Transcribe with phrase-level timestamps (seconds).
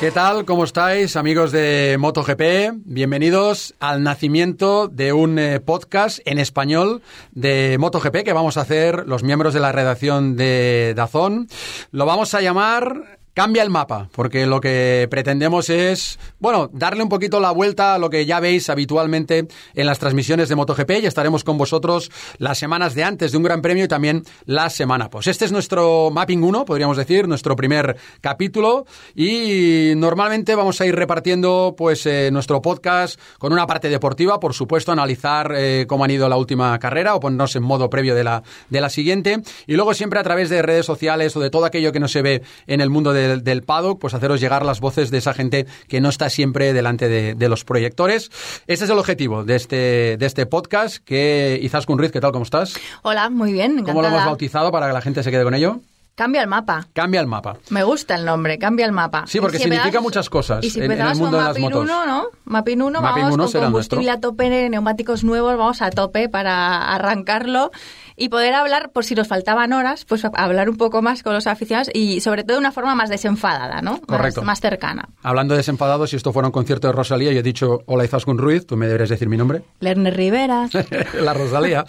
[0.00, 0.44] ¿Qué tal?
[0.44, 2.84] ¿Cómo estáis, amigos de MotoGP?
[2.84, 9.08] Bienvenidos al nacimiento de un eh, podcast en español de MotoGP que vamos a hacer
[9.08, 11.48] los miembros de la redacción de Dazón.
[11.90, 17.08] Lo vamos a llamar cambia el mapa, porque lo que pretendemos es, bueno, darle un
[17.08, 21.06] poquito la vuelta a lo que ya veis habitualmente en las transmisiones de MotoGP y
[21.06, 25.08] estaremos con vosotros las semanas de antes de un Gran Premio y también la semana.
[25.08, 30.86] Pues este es nuestro Mapping 1, podríamos decir, nuestro primer capítulo y normalmente vamos a
[30.86, 36.02] ir repartiendo pues eh, nuestro podcast con una parte deportiva, por supuesto, analizar eh, cómo
[36.02, 39.36] han ido la última carrera o ponernos en modo previo de la, de la siguiente
[39.68, 42.22] y luego siempre a través de redes sociales o de todo aquello que no se
[42.22, 45.66] ve en el mundo de del, paddock, pues haceros llegar las voces de esa gente
[45.88, 48.30] que no está siempre delante de, los proyectores.
[48.66, 50.98] Este es el objetivo de este, de este podcast.
[50.98, 52.32] Que, Izaskun Ruiz, ¿qué tal?
[52.32, 52.74] ¿Cómo estás?
[53.02, 53.92] Hola, muy bien, encantada.
[53.94, 55.80] ¿Cómo lo hemos bautizado para que la gente se quede con ello?
[56.18, 56.84] Cambia el mapa.
[56.94, 57.58] Cambia el mapa.
[57.70, 59.22] Me gusta el nombre, cambia el mapa.
[59.28, 61.84] Sí, porque significa muchas cosas y si en, el mundo de las motos.
[61.84, 62.24] 1, ¿no?
[62.44, 67.70] Mapping 1, vamos con combustible a tope, neumáticos nuevos, vamos a tope para arrancarlo
[68.16, 71.46] y poder hablar, por si nos faltaban horas, pues hablar un poco más con los
[71.46, 74.00] aficionados y sobre todo de una forma más desenfadada, ¿no?
[74.00, 74.42] Correcto.
[74.42, 75.10] Más, cercana.
[75.22, 78.38] Hablando de desenfadados, si esto fuera un concierto de Rosalía, yo he dicho hola Izaskun
[78.38, 79.62] Ruiz, tú me deberías decir mi nombre.
[79.78, 80.68] Lerner Rivera.
[81.20, 81.84] La Rosalía.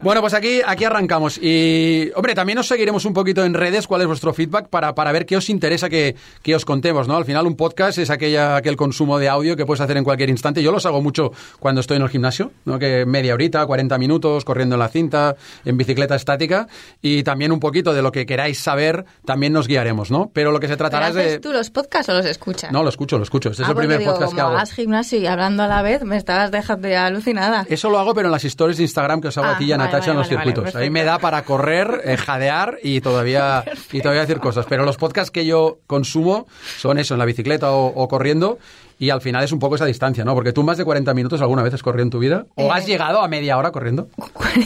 [0.00, 1.38] bueno, pues aquí, aquí arrancamos.
[1.40, 5.12] Y, hombre, también os seguiremos un poquito en redes cuál es vuestro feedback para, para
[5.12, 7.16] ver qué os interesa que, que os contemos, ¿no?
[7.16, 10.30] Al final un podcast es aquella, aquel consumo de audio que puedes hacer en cualquier
[10.30, 10.62] instante.
[10.62, 12.78] Yo los hago mucho cuando estoy en el gimnasio, ¿no?
[12.78, 16.66] Que media horita, 40 minutos, corriendo en la cinta, en bicicleta estática
[17.02, 20.30] y también un poquito de lo que queráis saber también nos guiaremos, ¿no?
[20.32, 21.38] Pero lo que se tratará es de...
[21.40, 22.72] tú los podcasts o los escuchas?
[22.72, 23.50] No, lo escucho, lo escucho.
[23.50, 24.56] Este es ah, el primer digo, podcast como que hago.
[24.56, 27.66] hagas gimnasio y hablando a la vez, me estabas dejando ya alucinada.
[27.68, 29.72] Eso lo hago, pero en las stories de Instagram que os hago Ah, aquí y
[29.72, 30.76] a vale, Natacha en vale, los vale, circuitos.
[30.76, 33.57] Ahí me da para correr, eh, jadear y todavía,
[33.92, 34.66] y todavía decir cosas.
[34.68, 36.46] Pero los podcasts que yo consumo
[36.78, 38.58] son eso, en la bicicleta o, o corriendo.
[39.00, 40.34] Y al final es un poco esa distancia, ¿no?
[40.34, 42.46] Porque tú más de 40 minutos alguna vez has corrido en tu vida.
[42.56, 42.68] ¿O Eh.
[42.72, 44.08] has llegado a media hora corriendo?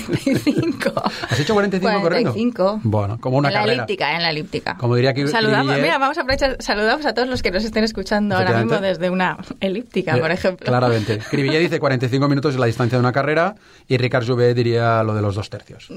[0.06, 0.92] 45.
[1.28, 2.30] ¿Has hecho 45, corriendo?
[2.32, 2.80] 45.
[2.84, 3.74] Bueno, como una en la carrera.
[3.84, 4.76] elíptica, en la elíptica.
[4.78, 7.64] Como diría que Saludamos, Guille- mira, vamos a aprovechar, saludamos a todos los que nos
[7.64, 10.66] estén escuchando ahora mismo desde una elíptica, por Eh, ejemplo.
[10.66, 11.18] Claramente.
[11.30, 13.54] Cribillé dice 45 minutos es la distancia de una carrera
[13.88, 15.88] y Ricard Jouvet diría lo de los dos tercios.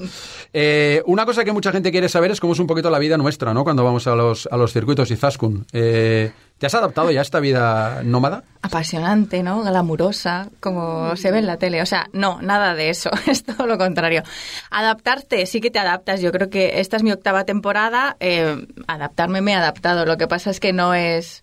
[0.52, 3.16] Eh, una cosa que mucha gente quiere saber es cómo es un poquito la vida
[3.16, 3.64] nuestra, ¿no?
[3.64, 5.66] Cuando vamos a los, a los circuitos y Zaskun.
[5.72, 8.44] Eh, ¿Te has adaptado ya a esta vida nómada?
[8.62, 9.62] Apasionante, ¿no?
[9.62, 11.82] Glamurosa, como se ve en la tele.
[11.82, 13.10] O sea, no, nada de eso.
[13.26, 14.22] Es todo lo contrario.
[14.70, 16.22] Adaptarte, sí que te adaptas.
[16.22, 18.16] Yo creo que esta es mi octava temporada.
[18.20, 20.06] Eh, adaptarme me he adaptado.
[20.06, 21.42] Lo que pasa es que no es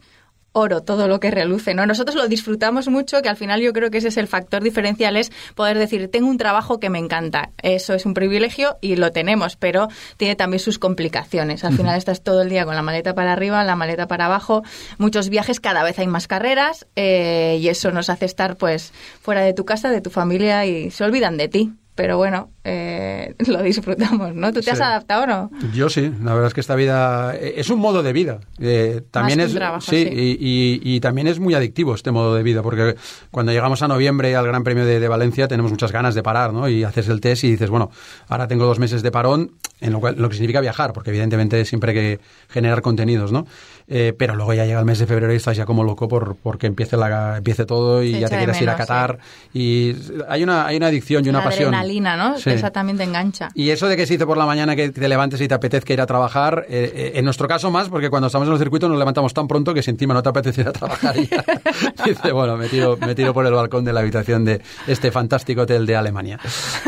[0.53, 1.86] oro todo lo que reluce, ¿no?
[1.86, 5.18] Nosotros lo disfrutamos mucho, que al final yo creo que ese es el factor diferencial,
[5.18, 7.52] es poder decir, tengo un trabajo que me encanta.
[7.62, 9.88] Eso es un privilegio y lo tenemos, pero
[10.18, 11.64] tiene también sus complicaciones.
[11.64, 14.64] Al final estás todo el día con la maleta para arriba, la maleta para abajo,
[14.97, 19.41] muchos viajes, cada vez hay más carreras eh, y eso nos hace estar pues fuera
[19.41, 21.74] de tu casa, de tu familia y se olvidan de ti.
[21.96, 24.52] Pero bueno, eh, lo disfrutamos, ¿no?
[24.52, 25.52] ¿Tú te has adaptado o no?
[25.74, 28.40] Yo sí, la verdad es que esta vida eh, es un modo de vida.
[28.59, 30.09] Eh, también es un trabajo, sí, sí.
[30.40, 32.96] Y, y- y también es muy adictivo este modo de vida, porque
[33.30, 36.52] cuando llegamos a noviembre al Gran Premio de, de Valencia tenemos muchas ganas de parar,
[36.52, 36.68] ¿no?
[36.68, 37.92] Y haces el test y dices, bueno,
[38.28, 41.64] ahora tengo dos meses de parón, en lo, cual, lo que significa viajar, porque evidentemente
[41.66, 43.46] siempre hay que generar contenidos, ¿no?
[43.88, 46.36] Eh, pero luego ya llega el mes de febrero y estás ya como loco por
[46.42, 49.20] porque empiece la empiece todo y Se ya te de quieres ir a menos, Qatar
[49.54, 49.96] y
[50.30, 51.68] hay una hay una adicción y una la pasión.
[51.74, 52.38] adrenalina, ¿no?
[52.38, 52.50] Sí.
[52.52, 53.50] Esa también te engancha.
[53.56, 55.94] Y eso de que se dice por la mañana que te levantes y te apetezca
[55.94, 58.88] ir a trabajar, eh, eh, en nuestro caso más, porque cuando estamos en el circuito
[58.88, 61.44] nos levantamos tan pronto que si encima no te apetece ir a trabajar ya
[62.06, 65.62] dice, bueno, me tiro, me tiro por el balcón de la habitación de este fantástico
[65.64, 66.40] hotel de Alemania.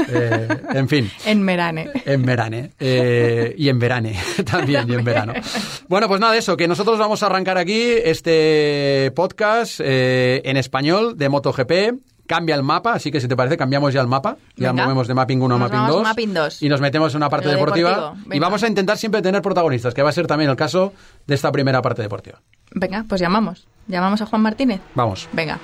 [0.09, 1.11] Eh, en fin.
[1.25, 1.89] En Merane.
[2.05, 2.71] En verane.
[2.79, 4.17] eh, y en verane
[4.49, 5.33] también, y en verano.
[5.87, 11.17] Bueno, pues nada, eso, que nosotros vamos a arrancar aquí este podcast eh, en español
[11.17, 11.71] de MotoGP.
[12.27, 14.37] Cambia el mapa, así que si te parece, cambiamos ya el mapa.
[14.55, 14.83] Ya Venga.
[14.85, 16.03] movemos de Mapping 1 a Nos Mapping vamos 2.
[16.03, 16.61] Mapping 2.
[16.63, 17.89] Y nos metemos en una parte Lo deportiva.
[17.91, 18.45] deportivo, Y venga.
[18.47, 20.91] vamos a intentar siempre tener protagonistas, que va a ser también el caso
[21.27, 22.41] de esta primera parte deportiva.
[22.71, 23.67] Venga, pues llamamos.
[23.87, 24.81] ¿Llamamos a Juan Martínez?
[24.95, 25.29] Vamos.
[25.33, 25.59] Venga.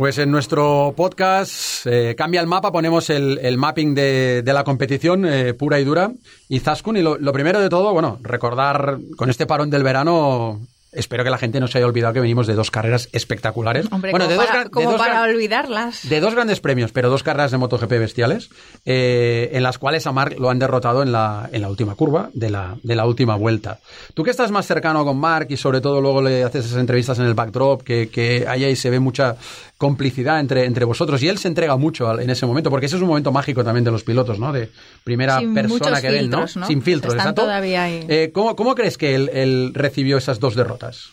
[0.00, 4.64] Pues en nuestro podcast eh, Cambia el mapa, ponemos el, el mapping de, de la
[4.64, 6.10] competición eh, pura y dura.
[6.48, 10.58] Y Zaskun, y lo, lo primero de todo, bueno, recordar con este parón del verano
[10.92, 13.86] espero que la gente no se haya olvidado que venimos de dos carreras espectaculares.
[13.90, 16.08] Hombre, bueno, como de para, dos, como para olvidarlas.
[16.08, 18.50] De dos grandes premios, pero dos carreras de MotoGP bestiales,
[18.84, 22.30] eh, en las cuales a Marc lo han derrotado en la, en la última curva
[22.34, 23.78] de la, de la última vuelta.
[24.14, 27.18] Tú que estás más cercano con Marc y sobre todo luego le haces esas entrevistas
[27.18, 29.36] en el backdrop, que, que ahí, ahí se ve mucha
[29.80, 33.02] complicidad entre, entre vosotros y él se entrega mucho en ese momento, porque ese es
[33.02, 34.52] un momento mágico también de los pilotos, ¿no?
[34.52, 34.68] De
[35.04, 36.46] primera persona que ven, ¿no?
[36.46, 38.04] Sin filtros, Están todavía ahí.
[38.06, 41.08] Eh, ¿cómo, ¿cómo, crees que él, él recibió esas dos derrotas?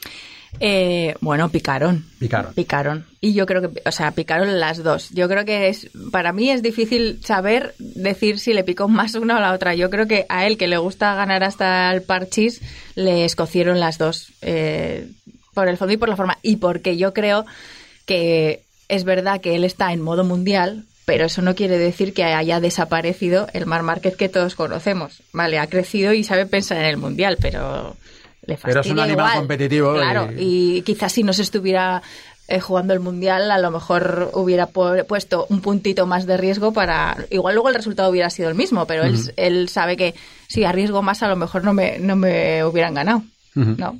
[0.59, 2.03] Eh, bueno, picaron.
[2.19, 2.53] Picaron.
[2.55, 3.05] Picaron.
[3.21, 5.11] Y yo creo que, o sea, picaron las dos.
[5.11, 9.37] Yo creo que es, para mí es difícil saber decir si le picó más una
[9.37, 9.75] o la otra.
[9.75, 12.61] Yo creo que a él, que le gusta ganar hasta el parchis,
[12.95, 14.33] le escocieron las dos.
[14.41, 15.07] Eh,
[15.53, 16.37] por el fondo y por la forma.
[16.43, 17.45] Y porque yo creo
[18.07, 22.23] que es verdad que él está en modo mundial, pero eso no quiere decir que
[22.23, 25.21] haya desaparecido el Mar Márquez que todos conocemos.
[25.33, 27.95] Vale, ha crecido y sabe pensar en el mundial, pero
[28.45, 29.93] le fastidia Pero es un animal competitivo.
[29.93, 30.81] Claro, y...
[30.81, 32.01] quizás si no se estuviera
[32.47, 37.17] eh, jugando el mundial, a lo mejor hubiera puesto un puntito más de riesgo para.
[37.29, 40.15] Igual luego el resultado hubiera sido el mismo, pero él, él, sabe que
[40.47, 43.23] si arriesgo más, a lo mejor no me, no me hubieran ganado.
[43.55, 43.99] ¿no?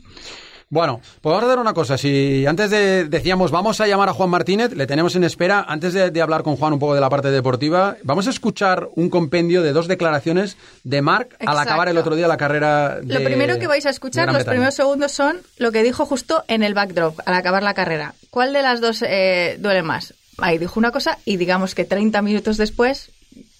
[0.69, 1.97] Bueno, pues vamos a dar una cosa.
[1.97, 5.65] Si antes de, decíamos, vamos a llamar a Juan Martínez, le tenemos en espera.
[5.65, 9.09] Antes de, hablar con Juan un poco de la parte deportiva, vamos a escuchar un
[9.09, 12.99] compendio de dos declaraciones de Marc al acabar el otro día la carrera.
[13.01, 16.43] De, lo primero que vais a escuchar, los primeros segundos, son lo que dijo justo
[16.49, 18.13] en el backdrop al acabar la carrera.
[18.29, 20.15] ¿Cuál de las dos eh, duele más?
[20.37, 23.11] Ahí dijo una cosa y digamos que 30 minutos después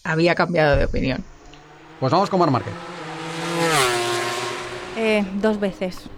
[0.04, 1.24] había cambiado de opinión.
[2.02, 2.74] Pues vamos con Marc Márquez.
[5.00, 6.10] Eh, dos veces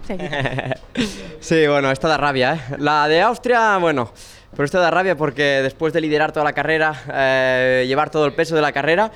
[1.40, 2.54] sí, bueno, esto da rabia.
[2.54, 2.76] ¿eh?
[2.78, 4.10] La de Austria, bueno,
[4.52, 8.32] pero esto da rabia porque después de liderar toda la carrera, eh, llevar todo el
[8.32, 9.12] peso de la carrera,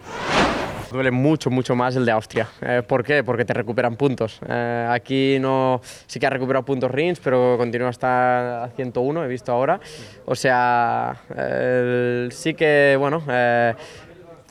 [0.93, 2.47] duele mucho, mucho más el de Austria.
[2.61, 3.25] Eh, ¿Por qué?
[3.25, 4.39] Porque te recuperan puntos.
[4.47, 9.29] Eh, aquí no, sí que ha recuperado puntos Rins, pero continúa hasta a 101, he
[9.29, 9.81] visto ahora.
[10.27, 11.17] O sea,
[12.31, 13.23] sí que, bueno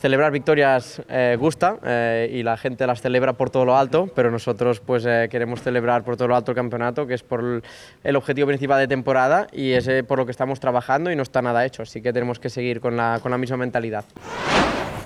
[0.04, 4.30] celebrar victorias eh, gusta eh, y la gente las celebra por todo lo alto, pero
[4.30, 7.62] nosotros pues eh, queremos celebrar por todo lo alto el campeonato, que es por
[8.02, 11.40] el objetivo principal de temporada y es por lo que estamos trabajando y no está
[11.40, 14.04] nada hecho, así que tenemos que seguir con la, con la misma mentalidad.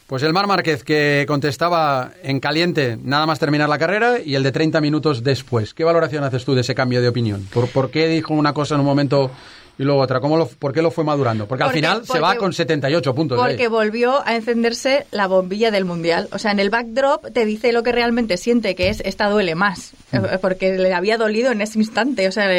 [0.09, 4.43] Pues el Mar Márquez que contestaba en caliente nada más terminar la carrera y el
[4.43, 5.75] de 30 minutos después.
[5.75, 7.47] ¿Qué valoración haces tú de ese cambio de opinión?
[7.55, 9.31] ¿Por, por qué dijo una cosa en un momento
[9.79, 11.47] y luego otra, ¿cómo lo, ¿por qué lo fue madurando?
[11.47, 13.39] Porque, al final se va con 78 puntos.
[13.39, 16.29] Porque volvió a encenderse la bombilla del Mundial.
[16.33, 19.55] O sea, en el backdrop te dice lo que realmente siente, que es, esta duele
[19.55, 19.93] más.
[20.11, 20.17] Mm.
[20.17, 22.51] Eh, porque le había dolido en ese instante, o sea,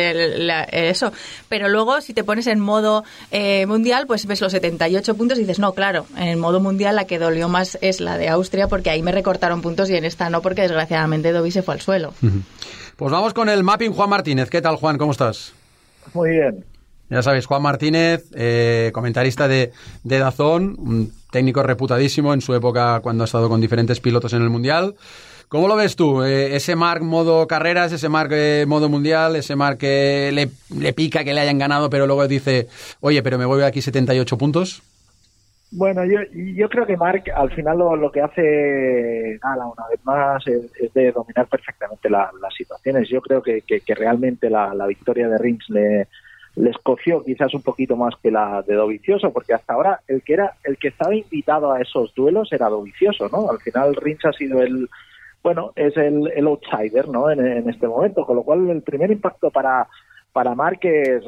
[0.71, 1.11] eso.
[1.49, 5.41] Pero luego, si te pones en modo eh, Mundial, pues ves los 78 puntos y
[5.41, 8.69] dices, no, claro, en el modo Mundial la que dolió más es la de Austria,
[8.69, 11.81] porque ahí me recortaron puntos y en esta no, porque desgraciadamente Dobby se fue al
[11.81, 12.13] suelo.
[12.95, 14.49] Pues vamos con el mapping Juan Martínez.
[14.49, 14.97] ¿Qué tal, Juan?
[14.97, 15.51] ¿Cómo estás?
[16.13, 16.68] Muy bien.
[17.09, 19.71] Ya sabéis, Juan Martínez, eh, comentarista de,
[20.03, 24.43] de Dazón, un técnico reputadísimo en su época cuando ha estado con diferentes pilotos en
[24.43, 24.95] el Mundial.
[25.49, 26.21] ¿Cómo lo ves tú?
[26.21, 30.93] Eh, ese Mark modo carreras, ese Mark eh, modo mundial, ese Mark que le, le,
[30.93, 32.67] pica que le hayan ganado, pero luego dice,
[33.01, 34.83] oye, pero me voy aquí 78 puntos.
[35.71, 39.99] Bueno, yo, yo creo que Mark al final lo, lo que hace nada, una vez
[40.03, 43.09] más es, de dominar perfectamente las situaciones.
[43.09, 46.07] Yo creo que, que, que realmente la, la, victoria de Rins le,
[46.59, 50.33] les cogió quizás un poquito más que la de Dovicioso, porque hasta ahora el que
[50.33, 53.49] era el que estaba invitado a esos duelos era Dovicioso, ¿no?
[53.49, 54.89] Al final Rins ha sido el
[55.41, 57.31] bueno, es el, el outsider, ¿no?
[57.31, 59.87] En, este momento, con lo cual el primer impacto para
[60.33, 61.23] para Mark es,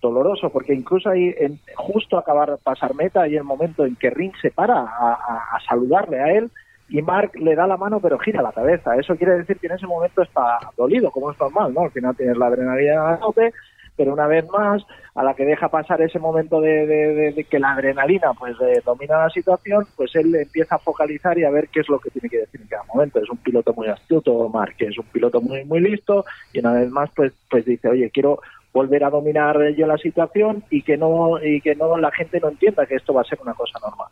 [0.00, 4.36] doloroso, porque incluso ahí, en, justo acabar pasar meta, hay el momento en que Rins
[4.42, 6.50] se para a, saludarle a él
[6.88, 8.96] y Mark le da la mano pero gira la cabeza.
[8.96, 11.82] Eso quiere decir que en ese momento está dolido, como es normal, ¿no?
[11.82, 13.52] Al final tienes la adrenalina a tope
[13.96, 14.82] pero una vez más,
[15.14, 19.30] a la que deja pasar ese momento de, que la adrenalina pues eh, domina la
[19.30, 22.38] situación, pues él empieza a focalizar y a ver qué es lo que tiene que
[22.38, 23.20] decir en cada momento.
[23.20, 26.72] Es un piloto muy astuto, Mark, que es un piloto muy muy listo y una
[26.72, 28.40] vez más pues pues dice, oye, quiero
[28.72, 32.48] volver a dominar yo la situación y que no y que no la gente no
[32.48, 34.08] entienda que esto va a ser una cosa normal.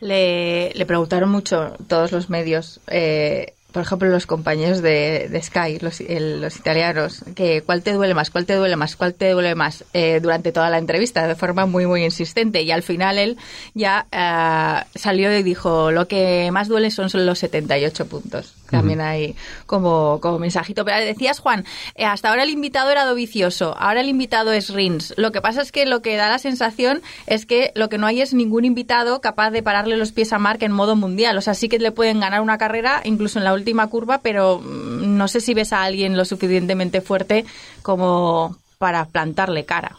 [0.00, 6.00] Le, le preguntaron mucho todos los medios eh, por ejemplo, los compañeros de, Sky, los,
[6.00, 10.20] italianos, que cuál te duele más, cuál te duele más, cuál te duele más, eh,
[10.20, 12.62] durante toda la entrevista, de forma muy, muy insistente.
[12.62, 13.38] Y al final él
[13.74, 18.54] ya eh, salió y dijo, lo que más duele son, los 78 puntos.
[18.72, 19.36] También hay
[19.66, 20.84] como, como mensajito.
[20.84, 21.64] Pero decías, Juan,
[21.94, 25.14] eh, hasta ahora el invitado era Dovicioso, ahora el invitado es Rins.
[25.16, 28.06] Lo que pasa es que lo que da la sensación es que lo que no
[28.06, 31.36] hay es ningún invitado capaz de pararle los pies a Mark en modo mundial.
[31.38, 34.58] O sea, sí que le pueden ganar una carrera, incluso en la última curva, pero
[34.58, 37.44] mm, no sé si ves a alguien lo suficientemente fuerte
[37.82, 39.96] como para plantarle cara.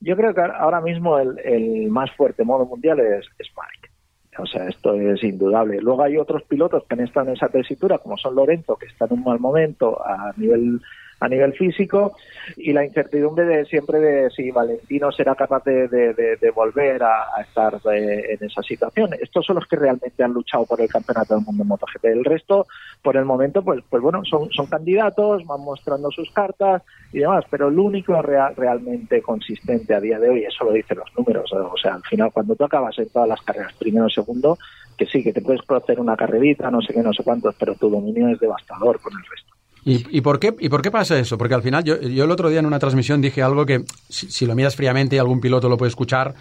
[0.00, 3.77] Yo creo que ahora mismo el, el más fuerte modo mundial es, es Mark.
[4.38, 5.80] O sea, esto es indudable.
[5.80, 9.06] Luego hay otros pilotos que han estado en esa tesitura, como son Lorenzo, que está
[9.06, 10.80] en un mal momento a nivel
[11.20, 12.16] a nivel físico
[12.56, 17.80] y la incertidumbre de siempre de si Valentino será capaz de, de, volver a, estar
[17.92, 19.10] eh, en esa situación.
[19.20, 22.04] Estos son los que realmente han luchado por el campeonato del mundo en MotoGP.
[22.04, 22.66] El resto,
[23.02, 26.82] por el momento, pues, pues bueno, son, son candidatos, van mostrando sus cartas
[27.12, 30.98] y demás, pero el único real, realmente consistente a día de hoy, eso lo dicen
[30.98, 34.58] los números, o sea, al final cuando tú acabas en todas las carreras, primero segundo,
[34.96, 37.74] que sí, que te puedes hacer una carrerita, no sé qué, no sé cuántos, pero
[37.74, 39.57] tu dominio es devastador con el resto.
[39.90, 41.38] ¿Y, por qué, ¿Y por qué pasa eso?
[41.38, 44.54] Porque al final yo, el otro día en una transmisión dije algo que si, lo
[44.54, 46.34] miras fríamente y algún piloto lo puede escuchar,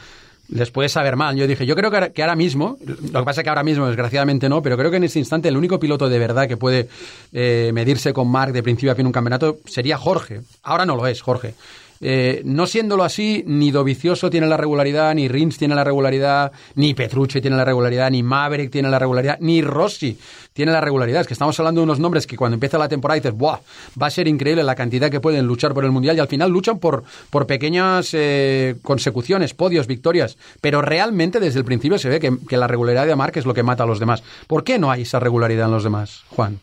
[0.49, 1.35] les puede saber mal.
[1.37, 4.49] Yo dije, yo creo que ahora, mismo, lo que pasa es que ahora mismo desgraciadamente
[4.49, 6.89] no, pero creo que en este instante el único piloto de verdad que puede
[7.31, 10.41] eh, medirse con Mark de principio a fin un campeonato sería Jorge.
[10.63, 11.53] Ahora no lo es, Jorge.
[12.01, 16.93] Eh, no siéndolo así, ni Dovicioso tiene la regularidad, ni Rins tiene la regularidad, ni
[16.93, 20.17] Petrucci tiene la regularidad, ni Maverick tiene la regularidad, ni Rossi
[20.53, 21.21] tiene la regularidad.
[21.21, 23.59] Es que estamos hablando de unos nombres que cuando empieza la temporada dices, ¡buah!
[24.01, 26.51] Va a ser increíble la cantidad que pueden luchar por el Mundial y al final
[26.51, 30.37] luchan por, por pequeñas eh, consecuciones, podios, victorias.
[30.61, 33.53] Pero realmente desde el principio se ve que, que la regularidad de Mark es lo
[33.53, 34.23] que mata a los demás.
[34.47, 36.59] ¿Por qué no hay esa regularidad en los demás, Juan?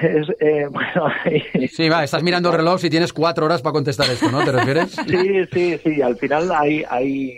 [0.00, 1.12] Es, eh, bueno,
[1.68, 4.44] sí, va, estás mirando el reloj si tienes cuatro horas para contestar esto, ¿no?
[4.44, 4.96] ¿Te refieres?
[5.06, 6.02] Sí, sí, sí.
[6.02, 7.36] Al final hay, hay,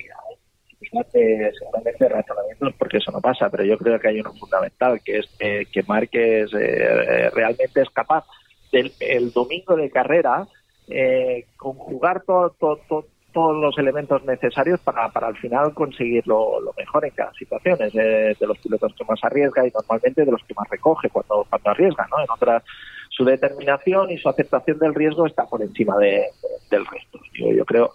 [0.80, 5.26] seguramente razonamientos porque eso no pasa, pero yo creo que hay uno fundamental, que es
[5.38, 8.25] que, que Márquez eh, realmente es capaz
[8.71, 10.47] del el domingo de carrera
[10.88, 17.04] eh, conjugar todo, todo, todos los elementos necesarios para, para al final conseguir lo, mejor
[17.04, 17.82] en cada situación.
[17.82, 21.44] Es de, los pilotos que más arriesga y normalmente de los que más recoge cuando,
[21.50, 22.06] cuando arriesga.
[22.10, 22.22] ¿no?
[22.22, 22.62] En otras,
[23.10, 26.24] su determinación y su aceptación del riesgo está por encima de,
[26.70, 27.18] del resto.
[27.34, 27.90] Yo, creo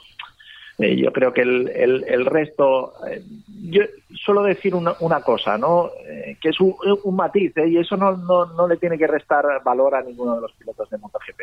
[0.78, 1.70] eh, yo creo que el,
[2.08, 3.22] el, resto, eh,
[3.70, 5.90] yo suelo decir una, una cosa, ¿no?
[6.06, 9.46] Eh, que es un, un matiz, y eso no, no, no le tiene que restar
[9.64, 11.42] valor a ninguno de los pilotos de MotoGP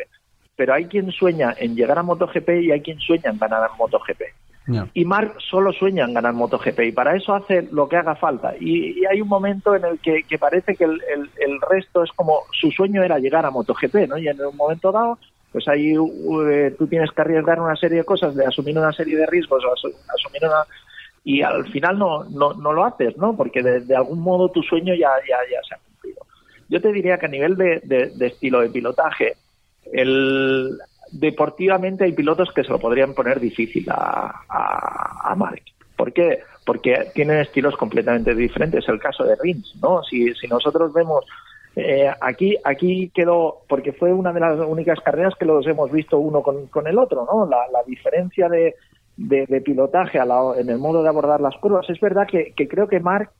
[0.57, 3.77] pero hay quien sueña en llegar a MotoGP y hay quien sueña en ganar en
[3.77, 4.21] MotoGP.
[4.93, 8.53] Y Mark solo sueña en ganar MotoGP y para eso hace lo que haga falta.
[8.59, 13.01] Y, hay un momento en el que, parece que el, resto es como su sueño
[13.01, 14.17] era llegar a MotoGP, ¿no?
[14.17, 15.19] Y en un momento dado,
[15.53, 19.15] pues ahí eh, tú tienes que arriesgar una serie de cosas, de asumir una serie
[19.15, 20.65] de riesgos o asumir una...
[21.23, 23.37] Y al final no, no, no lo haces, ¿no?
[23.37, 26.25] Porque de, algún modo tu sueño ya, ya, ya se ha cumplido.
[26.67, 29.35] Yo te diría que a nivel de, de estilo de pilotaje,
[29.93, 30.77] el,
[31.11, 35.61] deportivamente hay pilotos que se lo podrían poner difícil a, a, Mark.
[35.95, 36.39] ¿Por qué?
[36.65, 38.83] Porque tienen estilos completamente diferentes.
[38.83, 40.03] Es el caso de Rins, ¿no?
[40.03, 41.25] Si, si nosotros vemos
[41.75, 46.19] eh, aquí, aquí quedó, porque fue una de las únicas carreras que los hemos visto
[46.19, 47.45] uno con, con el otro, ¿no?
[47.45, 48.75] La, la diferencia de,
[49.17, 50.25] de, pilotaje a
[50.57, 51.89] en el modo de abordar las curvas.
[51.89, 53.31] Es verdad que, que creo que Mark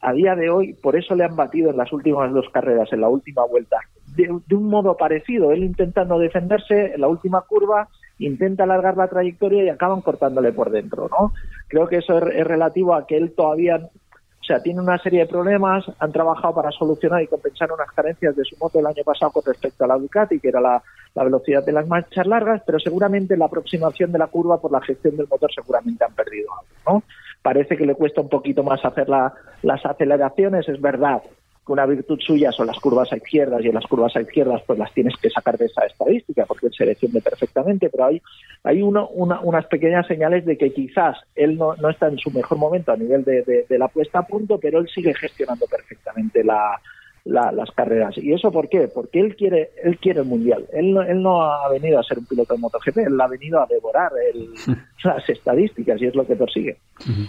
[0.00, 3.00] a día de hoy, por eso le han batido en las últimas dos carreras, en
[3.00, 3.78] la última vuelta,
[4.14, 5.52] de, un modo parecido.
[5.52, 7.88] Él intentando defenderse en la última curva,
[8.18, 11.32] intenta alargar la trayectoria y acaban cortándole por dentro, ¿no?
[11.68, 15.26] Creo que eso es, relativo a que él todavía, o sea, tiene una serie de
[15.26, 19.32] problemas, han trabajado para solucionar y compensar unas carencias de su moto el año pasado
[19.32, 20.82] con respecto a la Ducati, que era la,
[21.14, 24.80] la velocidad de las marchas largas, pero seguramente la aproximación de la curva por la
[24.80, 27.02] gestión del motor seguramente han perdido algo, ¿no?
[27.42, 31.22] Parece que le cuesta un poquito más hacer las aceleraciones, es verdad
[31.66, 34.62] que una virtud suya son las curvas a izquierdas y en las curvas a izquierdas
[34.66, 38.22] pues las tienes que sacar de esa estadística porque él se defiende perfectamente, pero hay,
[38.64, 42.58] hay uno, unas pequeñas señales de que quizás él no, no está en su mejor
[42.58, 46.80] momento a nivel de, de la puesta a punto, pero él sigue gestionando perfectamente la,
[47.28, 48.16] las carreras.
[48.16, 48.88] ¿Y eso por qué?
[48.88, 50.66] Porque él quiere, él quiere el mundial.
[50.72, 53.60] Él no, él no ha venido a ser un piloto de MotoGP, él ha venido
[53.60, 54.10] a devorar
[55.04, 56.78] las estadísticas y es lo que persigue.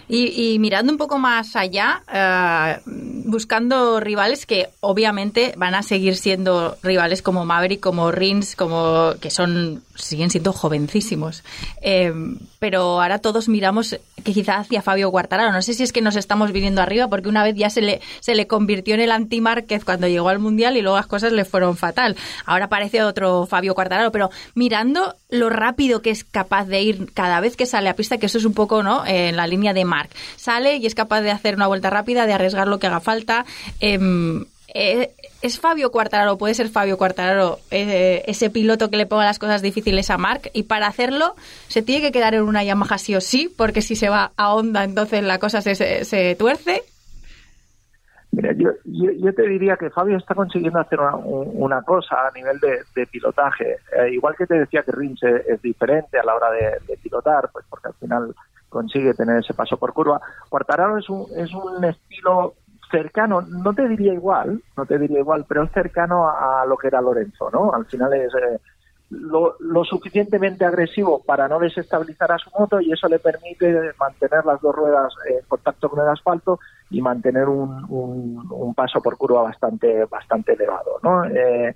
[0.07, 2.79] y, mirando un poco más allá, eh,
[3.25, 9.29] buscando rivales que obviamente van a seguir siendo rivales como Maverick, como Rins, como que
[9.29, 11.43] son siguen siendo jovencísimos.
[11.81, 12.13] Eh,
[12.59, 15.51] pero ahora todos miramos que quizá hacia Fabio Quartararo.
[15.51, 18.01] No sé si es que nos estamos viniendo arriba porque una vez ya se le,
[18.19, 21.45] se le convirtió en el anti-Márquez cuando llegó al Mundial y luego las cosas le
[21.45, 22.15] fueron fatal.
[22.45, 27.39] Ahora parece otro Fabio Quartararo, pero mirando lo rápido que es capaz de ir cada
[27.39, 29.85] vez que sale a pista, que eso es un poco no en la línea de
[29.85, 30.09] Mark.
[30.35, 33.45] Sale y es capaz de hacer una vuelta rápida, de arriesgar lo que haga falta.
[33.79, 39.25] Em, eh, ¿es Fabio Quartararo, puede ser Fabio Quartararo, eh, ese piloto que le ponga
[39.25, 40.49] las cosas difíciles a Mark?
[40.53, 41.35] Y para hacerlo,
[41.67, 44.53] se tiene que quedar en una Yamaha sí o sí, porque si se va a
[44.53, 46.83] Honda, entonces la cosa se, se, tuerce.
[48.31, 52.31] Mira, yo, yo, yo, te diría que Fabio está consiguiendo hacer una, una cosa a
[52.31, 53.77] nivel de, de pilotaje.
[53.97, 57.65] Eh, igual que te decía que Rins es, diferente a la hora de, pilotar, pues
[57.67, 58.35] porque al final
[58.69, 60.21] consigue tener ese paso por curva.
[60.47, 62.53] Quartararo es un, es un estilo
[62.89, 66.87] cercano, no te diría igual, no te diría igual, pero es cercano a lo que
[66.87, 67.73] era Lorenzo, ¿no?
[67.73, 68.59] Al final es eh,
[69.09, 74.61] lo, suficientemente agresivo para no desestabilizar a su moto y eso le permite mantener las
[74.61, 80.05] dos ruedas en contacto con el asfalto y mantener un, un, paso por curva bastante
[80.05, 81.25] bastante elevado, ¿no?
[81.25, 81.75] Eh,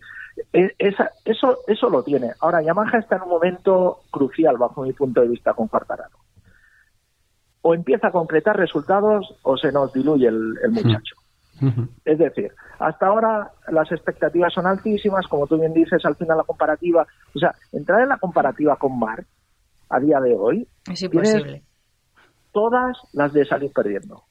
[0.52, 2.32] esa, eso eso lo tiene.
[2.40, 6.23] Ahora Yamaha está en un momento crucial bajo mi punto de vista con Quartararo
[7.64, 11.16] o empieza a concretar resultados o se nos diluye el, el muchacho.
[11.62, 11.90] Uh -huh.
[12.04, 16.44] Es decir, hasta ahora las expectativas son altísimas, como tú bien dices, al final la
[16.44, 19.26] comparativa, o sea, entrar en la comparativa con Mark
[19.90, 21.64] a día de hoy es imposible.
[22.52, 24.24] Todas las de salir perdiendo.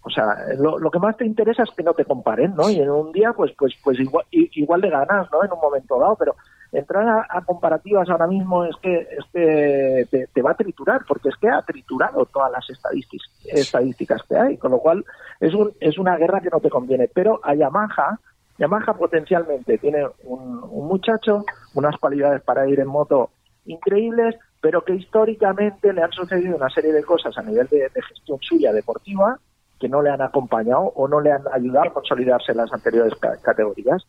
[0.00, 0.24] O sea,
[0.56, 2.70] lo, lo, que más te interesa es que no te comparen, ¿no?
[2.70, 5.44] Y en un día, pues, pues, pues igual, igual le ganas, ¿no?
[5.44, 6.34] En un momento dado, pero
[6.72, 11.48] entrar a, comparativas ahora mismo es que, es te, va a triturar, porque es que
[11.48, 15.04] ha triturado todas las estadísticas, que hay, con lo cual
[15.40, 17.08] es, un, es una guerra que no te conviene.
[17.12, 18.18] Pero a Yamaha,
[18.58, 21.44] Yamaha potencialmente tiene un, muchacho,
[21.74, 23.30] unas cualidades para ir en moto
[23.66, 28.38] increíbles, pero que históricamente le han sucedido una serie de cosas a nivel de gestión
[28.40, 29.38] suya deportiva
[29.78, 33.14] que no le han acompañado o no le han ayudado a consolidarse en las anteriores
[33.42, 34.06] categorías.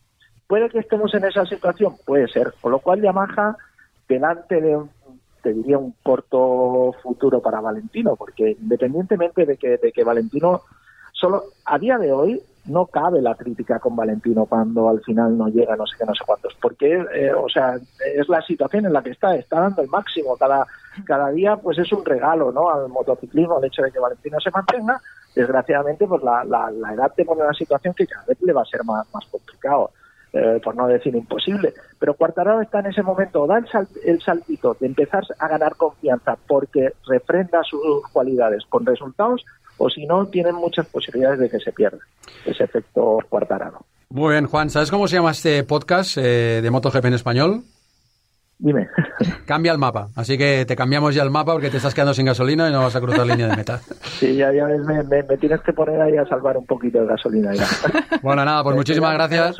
[0.50, 1.94] ¿Puede que estemos en esa situación?
[2.04, 2.52] Puede ser.
[2.60, 3.56] Con lo cual Yamaha,
[4.08, 4.90] delante de, un,
[5.44, 10.62] te diría, un corto futuro para Valentino, porque independientemente de que, de que Valentino,
[11.12, 15.46] solo a día de hoy, no cabe la crítica con Valentino cuando al final no
[15.46, 17.76] llega no sé qué, no sé cuántos, porque, eh, o sea,
[18.16, 20.66] es la situación en la que está, está dando el máximo, cada,
[21.04, 24.50] cada día pues es un regalo, ¿no?, al motociclismo, el hecho de que Valentino se
[24.50, 25.00] mantenga,
[25.32, 28.62] desgraciadamente pues la, la, la edad te pone una situación que cada vez le va
[28.62, 29.92] a ser más, más complicado
[30.32, 31.74] eh, por no decir imposible.
[31.98, 35.76] Pero Cuartararo está en ese momento, da el, sal, el, saltito de empezar a ganar
[35.76, 39.44] confianza porque refrenda sus cualidades con resultados,
[39.78, 41.98] o si no, tienen muchas posibilidades de que se pierda
[42.44, 43.80] ese efecto Cuartararo.
[44.10, 47.62] Muy bien, Juan, ¿sabes cómo se llama este podcast eh, de MotoGP en español?
[48.60, 48.88] Dime.
[49.46, 50.10] Cambia el mapa.
[50.14, 52.80] Así que te cambiamos ya el mapa porque te estás quedando sin gasolina y no
[52.82, 53.80] vas a cruzar línea de meta.
[54.20, 57.00] Sí, ya, ya ves, me, me, me, tienes que poner ahí a salvar un poquito
[57.00, 57.66] de gasolina ya.
[58.22, 59.56] Bueno, nada, pues muchísimas gracias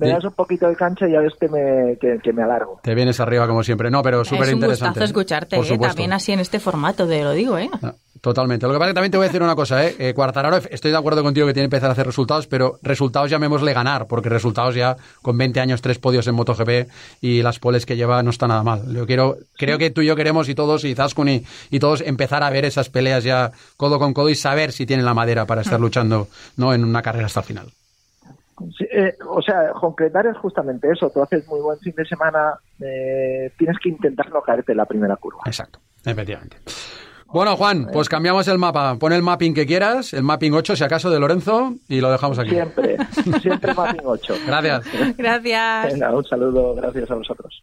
[0.00, 2.80] me das un poquito de cancha y ya ves que me, que, que me alargo.
[2.82, 3.90] Te vienes arriba como siempre.
[3.90, 4.98] No, pero súper interesante.
[4.98, 7.68] Es un escucharte, eh, también así en este formato, te lo digo, ¿eh?
[7.82, 8.66] No, totalmente.
[8.66, 9.96] Lo que pasa es que también te voy a decir una cosa, ¿eh?
[9.98, 13.30] eh Cuartararo, estoy de acuerdo contigo que tiene que empezar a hacer resultados, pero resultados
[13.30, 16.88] llamémosle ganar, porque resultados ya con 20 años, tres podios en MotoGP
[17.20, 18.82] y las poles que lleva no está nada mal.
[18.94, 22.00] Yo quiero, creo que tú y yo queremos y todos, y Zaskun y, y todos,
[22.00, 25.46] empezar a ver esas peleas ya codo con codo y saber si tienen la madera
[25.46, 27.66] para estar luchando no en una carrera hasta el final.
[28.76, 31.10] Sí, eh, o sea, concretar es justamente eso.
[31.10, 34.86] Tú haces muy buen fin de semana, eh, tienes que intentar no caerte en la
[34.86, 35.40] primera curva.
[35.46, 36.56] Exacto, efectivamente.
[37.32, 38.96] Bueno, Juan, pues cambiamos el mapa.
[38.98, 42.40] Pon el mapping que quieras, el mapping 8, si acaso, de Lorenzo, y lo dejamos
[42.40, 42.50] aquí.
[42.50, 42.96] Siempre,
[43.40, 44.34] siempre mapping 8.
[44.46, 44.84] Gracias.
[45.16, 45.92] Gracias.
[45.92, 47.62] Venga, un saludo, gracias a vosotros.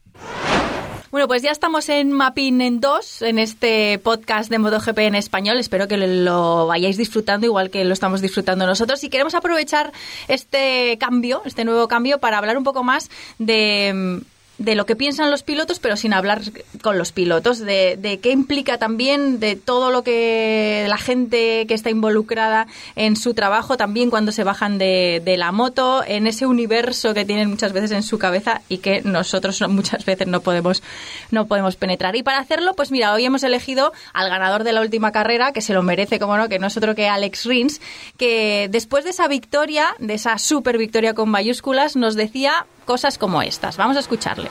[1.09, 5.57] Bueno, pues ya estamos en Mapping en 2, en este podcast de MotoGP en español.
[5.57, 9.01] Espero que lo vayáis disfrutando igual que lo estamos disfrutando nosotros.
[9.05, 9.93] Y queremos aprovechar
[10.27, 14.21] este cambio, este nuevo cambio, para hablar un poco más de
[14.57, 16.41] de lo que piensan los pilotos, pero sin hablar
[16.81, 21.89] con los pilotos, de, qué implica también, de todo lo que la gente que está
[21.89, 27.13] involucrada en su trabajo, también cuando se bajan de, de, la moto, en ese universo
[27.13, 30.81] que tienen muchas veces en su cabeza y que nosotros muchas veces no podemos,
[31.29, 32.15] no podemos penetrar.
[32.15, 35.61] Y para hacerlo, pues mira, hoy hemos elegido al ganador de la última carrera, que
[35.61, 37.79] se lo merece, como no, que no es otro que Alex Rins,
[38.17, 43.43] que después de esa victoria, de esa super victoria con mayúsculas, nos decía cosas como
[43.43, 43.77] estas.
[43.77, 44.49] Vamos a escucharle.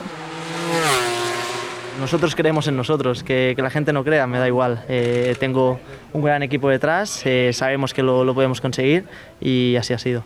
[1.99, 4.85] Nosotros creemos en nosotros, que, que la gente no crea, me da igual.
[4.87, 5.79] Eh, tengo
[6.13, 9.05] un gran equipo detrás, eh, sabemos que lo, lo podemos conseguir
[9.41, 10.23] y así ha sido.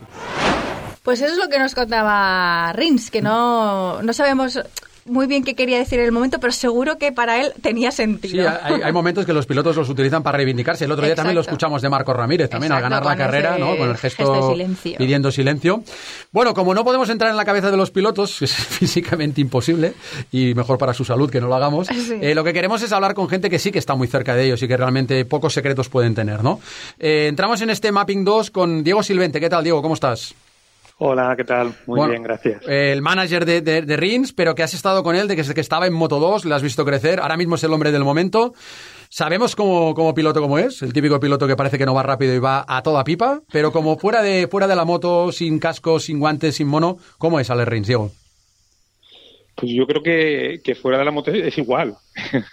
[1.02, 4.60] Pues eso es lo que nos contaba Rins, que no, no sabemos
[5.04, 8.48] muy bien qué quería decir en el momento, pero seguro que para él tenía sentido.
[8.48, 10.84] Sí, hay, hay momentos que los pilotos los utilizan para reivindicarse.
[10.84, 13.58] El otro día también lo escuchamos de Marcos Ramírez, también Exacto, al ganar la carrera,
[13.58, 13.76] ¿no?
[13.76, 14.98] Con el gesto, gesto silencio.
[14.98, 15.82] pidiendo silencio.
[16.30, 19.94] Bueno, como no podemos entrar en la cabeza de los pilotos, que es físicamente imposible
[20.30, 22.18] y mejor para su salud que no lo hagamos, sí.
[22.20, 24.44] eh, lo que queremos es hablar con gente que sí que está muy cerca de
[24.44, 26.60] ellos y que realmente pocos secretos pueden tener, ¿no?
[26.98, 29.40] Eh, entramos en este Mapping 2 con Diego Silvente.
[29.40, 29.82] ¿Qué tal, Diego?
[29.82, 30.34] ¿Cómo estás?
[31.04, 31.74] Hola, ¿qué tal?
[31.86, 32.62] Muy Bueno, bien, gracias.
[32.64, 35.88] El manager de, de, de Rins, pero que has estado con él desde que estaba
[35.88, 38.54] en Moto 2, le has visto crecer, ahora mismo es el hombre del momento.
[39.08, 42.34] Sabemos como, como piloto cómo es, el típico piloto que parece que no va rápido
[42.34, 45.98] y va a toda pipa, pero como fuera de, fuera de la moto, sin casco,
[45.98, 48.12] sin guantes, sin mono, ¿cómo es Alex Rins, Diego?
[49.62, 51.94] Pues yo creo que, que fuera de la moto es igual.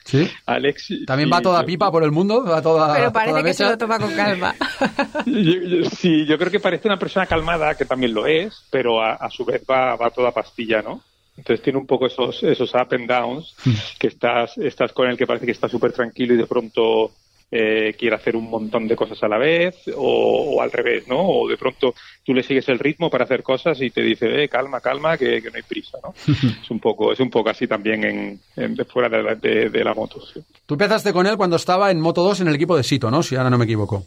[0.06, 0.30] ¿Sí?
[0.46, 0.94] Alex.
[1.08, 2.46] ¿También va toda pipa por el mundo?
[2.46, 3.72] ¿Va toda, Pero toda parece que se mecha?
[3.72, 4.54] lo toma con calma.
[5.26, 9.02] yo- yo- sí, yo creo que parece una persona calmada, que también lo es, pero
[9.02, 11.02] a, a su vez va, va toda pastilla, ¿no?
[11.36, 13.56] Entonces tiene un poco esos, esos up and downs,
[13.98, 17.10] que estás, estás con él que parece que está súper tranquilo y de pronto
[17.52, 21.20] eh, quiere hacer un montón de cosas a la vez, o, o al revés, ¿no?
[21.20, 24.48] O de pronto tú le sigues el ritmo para hacer cosas y te dice, eh,
[24.50, 26.14] calma, calma, que, que no hay prisa, ¿no?
[26.62, 29.70] es un poco, es un poco así también en, en- de fuera de la, de-
[29.70, 30.22] de la moto.
[30.26, 30.42] sí.
[30.66, 33.24] Tú empezaste con él cuando estaba en Moto 2 en el equipo de Sito, ¿no?
[33.24, 34.06] Si ahora no me equivoco.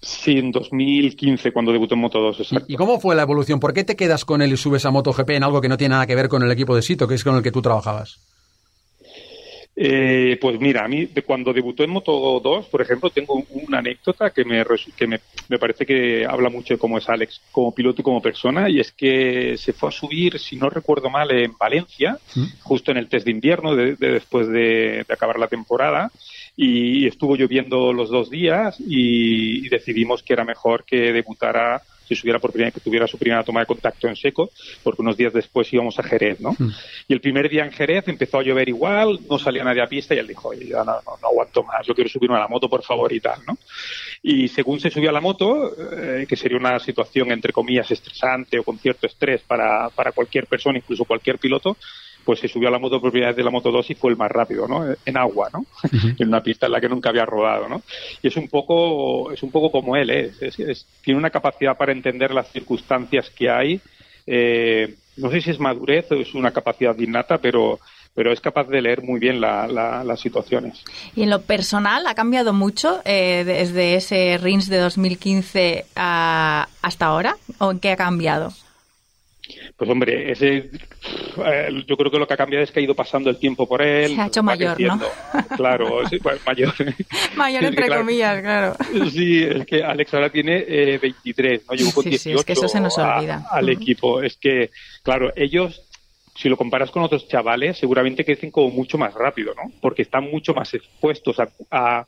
[0.00, 2.64] Sí, en 2015, cuando debutó en Moto 2, exacto.
[2.68, 3.58] ¿Y, y cómo fue la evolución?
[3.60, 5.94] ¿Por qué te quedas con él y subes a MotoGP en algo que no tiene
[5.94, 8.20] nada que ver con el equipo de Sito, que es con el que tú trabajabas?
[9.80, 13.78] Eh, pues mira, a mí de cuando debutó en Moto 2, por ejemplo, tengo una
[13.78, 14.64] anécdota que me
[14.96, 18.20] que me, me parece que habla mucho de cómo es Alex como piloto y como
[18.20, 22.18] persona, y es que se fue a subir, si no recuerdo mal, en Valencia,
[22.64, 26.10] justo en el test de invierno, de, de después de, de acabar la temporada,
[26.56, 32.14] y estuvo lloviendo los dos días y, y decidimos que era mejor que debutara se
[32.14, 34.50] subiera por primera que tuviera su primera toma de contacto en seco,
[34.82, 36.56] porque unos días después íbamos a Jerez, ¿no?
[37.06, 40.14] Y el primer día en Jerez empezó a llover igual, no salía nadie a pista
[40.14, 42.48] y él dijo, oye, ya no, no, no aguanto más, yo quiero subirme a la
[42.48, 43.58] moto, por favor, y tal, ¿no?
[44.22, 48.58] Y según se subió a la moto, eh, que sería una situación, entre comillas, estresante
[48.58, 51.76] o con cierto estrés para, para cualquier persona, incluso cualquier piloto,
[52.28, 54.10] pues se subió a la moto por primera vez de la Moto 2 y fue
[54.10, 54.84] el más rápido, ¿no?
[55.06, 55.64] En agua, ¿no?
[56.18, 57.80] en una pista en la que nunca había rodado, ¿no?
[58.22, 60.30] Y es un poco, es un poco como él, ¿eh?
[60.38, 63.80] Es- es- tiene una capacidad para entender las circunstancias que hay.
[64.26, 67.80] eh, no sé si es madurez o es una capacidad innata, pero,
[68.14, 70.84] pero es capaz de leer muy bien la- la- las situaciones.
[71.16, 77.06] Y en lo personal, ¿ha cambiado mucho eh, desde ese Rins de 2015 a- hasta
[77.06, 77.36] ahora?
[77.58, 78.52] ¿O en qué ha cambiado?
[79.76, 80.70] Pues hombre, ese,
[81.44, 83.66] eh, yo creo que lo que ha cambiado es que ha ido pasando el tiempo
[83.68, 84.14] por él.
[84.14, 85.00] Se ha hecho mayor, ¿no?
[85.56, 86.74] Claro, sí, bueno, mayor.
[87.36, 88.00] Mayor entre claro.
[88.02, 88.76] comillas, claro.
[89.10, 91.74] Sí, es que Alex ahora tiene eh, 23, ¿no?
[91.74, 93.46] Llegó con Sí, 18 sí, es que eso se nos a- olvida.
[93.50, 94.20] al equipo.
[94.22, 94.70] Es que,
[95.02, 95.82] claro, ellos,
[96.34, 99.70] si lo comparas con otros chavales, seguramente crecen como mucho más rápido, ¿no?
[99.80, 102.06] Porque están mucho más expuestos a, a-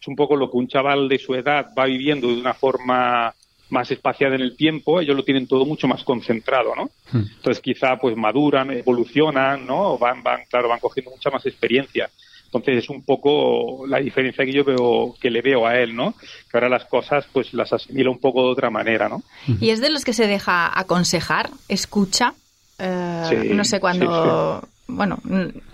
[0.00, 3.34] Es un poco lo que un chaval de su edad va viviendo de una forma
[3.70, 6.90] más espaciada en el tiempo, ellos lo tienen todo mucho más concentrado, ¿no?
[7.12, 9.92] Entonces quizá pues maduran, evolucionan, ¿no?
[9.92, 12.08] O Van, van, claro, van cogiendo mucha más experiencia.
[12.46, 16.14] Entonces es un poco la diferencia que yo veo, que le veo a él, ¿no?
[16.50, 19.22] Que ahora las cosas pues las asimila un poco de otra manera, ¿no?
[19.60, 22.32] ¿Y es de los que se deja aconsejar, escucha?
[22.78, 24.62] Eh, Sí, no sé cuándo...
[24.90, 25.18] Bueno,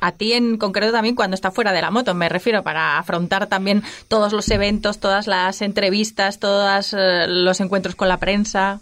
[0.00, 3.46] a ti en concreto también cuando está fuera de la moto, me refiero, para afrontar
[3.46, 8.80] también todos los eventos, todas las entrevistas, todos eh, los encuentros con la prensa.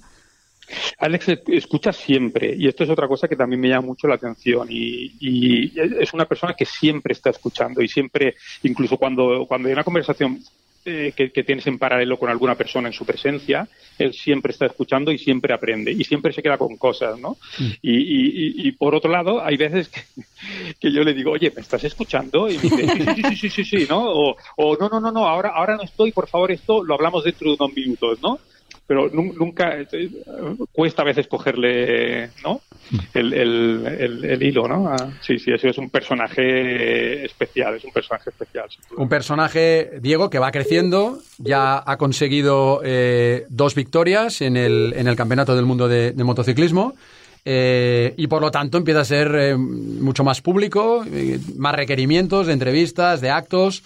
[0.99, 4.15] Alex es- escucha siempre y esto es otra cosa que también me llama mucho la
[4.15, 9.69] atención y, y es una persona que siempre está escuchando y siempre, incluso cuando, cuando
[9.69, 10.43] hay una conversación
[10.85, 13.69] eh, que, que tienes en paralelo con alguna persona en su presencia,
[13.99, 17.39] él siempre está escuchando y siempre aprende y siempre se queda con cosas, ¿no?
[17.81, 20.01] Y, y- y- y por otro lado, hay veces que,
[20.81, 22.51] que yo le digo, oye, ¿me estás escuchando?
[22.51, 24.03] Y me dice, sí, sí, sí, sí, sí, sí, ¿no?
[24.13, 27.25] O, o no, no, no, no, ahora, ahora no estoy, por favor, esto lo hablamos
[27.25, 28.41] dentro de unos minutos, ¿no?
[28.87, 29.87] Pero nu- nunca eh,
[30.73, 32.61] cuesta a veces cogerle no
[33.15, 33.87] el, el,
[34.25, 38.67] el- hilo no sí sí eso es un personaje especial es un personaje especial.
[38.97, 45.07] Un personaje, Diego, que va creciendo, ya ha conseguido eh, dos victorias en el, en
[45.09, 46.95] el Campeonato del Mundo de, de Motociclismo.
[47.45, 52.47] eh, y por lo tanto empieza a ser eh, mucho más público, eh, más requerimientos
[52.47, 53.83] de entrevistas, de actos.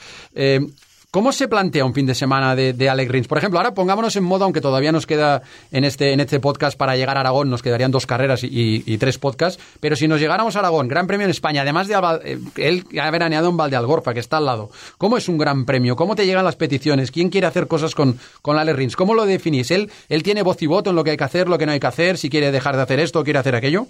[1.16, 3.26] ¿Cómo se plantea un fin de semana de, de Alex Rins?
[3.26, 5.40] Por ejemplo, ahora pongámonos en modo, aunque todavía nos queda
[5.72, 9.16] en este, en este podcast para llegar a Aragón, nos quedarían dos carreras y tres
[9.16, 12.38] podcasts, pero si nos llegáramos a Aragón, Gran Premio en España, además de Alba- eh,
[12.56, 15.96] él ha veraneado en Valdealgorfa, que está al lado, ¿cómo es un Gran Premio?
[15.96, 17.10] ¿Cómo te llegan las peticiones?
[17.10, 18.94] ¿Quién quiere hacer cosas con, con Alex Rins?
[18.96, 19.70] ¿Cómo lo definís?
[19.70, 21.72] ¿Él, ¿Él tiene voz y voto en lo que hay que hacer, lo que no
[21.72, 23.86] hay que hacer, si quiere dejar de hacer esto o quiere hacer aquello?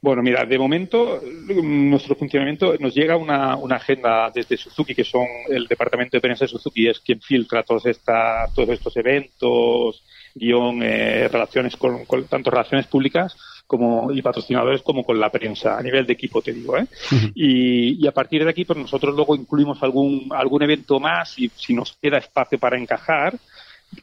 [0.00, 1.20] Bueno, mira, de momento
[1.62, 6.44] nuestro funcionamiento nos llega una, una agenda desde Suzuki, que son el departamento de prensa
[6.44, 12.24] de Suzuki, es quien filtra todos, esta, todos estos eventos, guion, eh, relaciones con, con
[12.26, 16.52] tanto relaciones públicas como y patrocinadores como con la prensa a nivel de equipo te
[16.52, 16.86] digo ¿eh?
[17.34, 21.50] y, y a partir de aquí pues nosotros luego incluimos algún algún evento más y
[21.56, 23.36] si nos queda espacio para encajar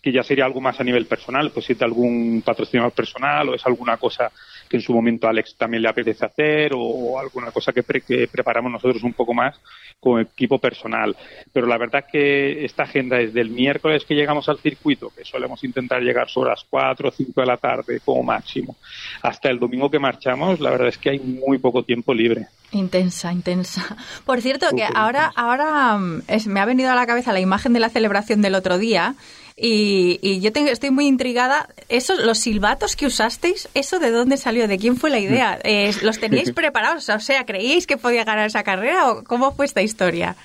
[0.01, 3.49] que ya sería algo más a nivel personal, pues si es de algún patrocinador personal
[3.49, 4.31] o es alguna cosa
[4.73, 8.27] que en su momento a Alex también le apetece hacer o, alguna cosa que, que
[8.27, 9.55] preparamos nosotros un poco más
[9.99, 11.15] como equipo personal.
[11.51, 15.63] Pero la verdad que esta agenda desde el miércoles que llegamos al circuito, que solemos
[15.63, 18.75] intentar llegar sobre las 4 o 5 de la tarde como máximo,
[19.21, 22.47] hasta el domingo que marchamos, la verdad es que hay muy poco tiempo libre.
[22.71, 23.95] Intensa, intensa.
[24.25, 27.79] Por cierto, que ahora, ahora mm, me ha venido a la cabeza la imagen de
[27.79, 29.13] la celebración del otro día
[29.55, 31.69] y, yo tengo, estoy muy intrigada.
[31.89, 34.67] Eso, los silbatos que usasteis, ¿eso de dónde salió?
[34.67, 35.59] ¿De quién fue la idea?
[35.63, 37.09] Eh, ¿Los teníais preparados?
[37.09, 40.35] O sea, ¿creíais que podía ganar esa carrera o cómo fue esta historia?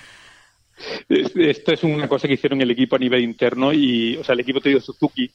[1.09, 4.39] Esto es una cosa que hicieron el equipo a nivel interno y, o sea, el
[4.41, 5.29] equipo te Suzuki,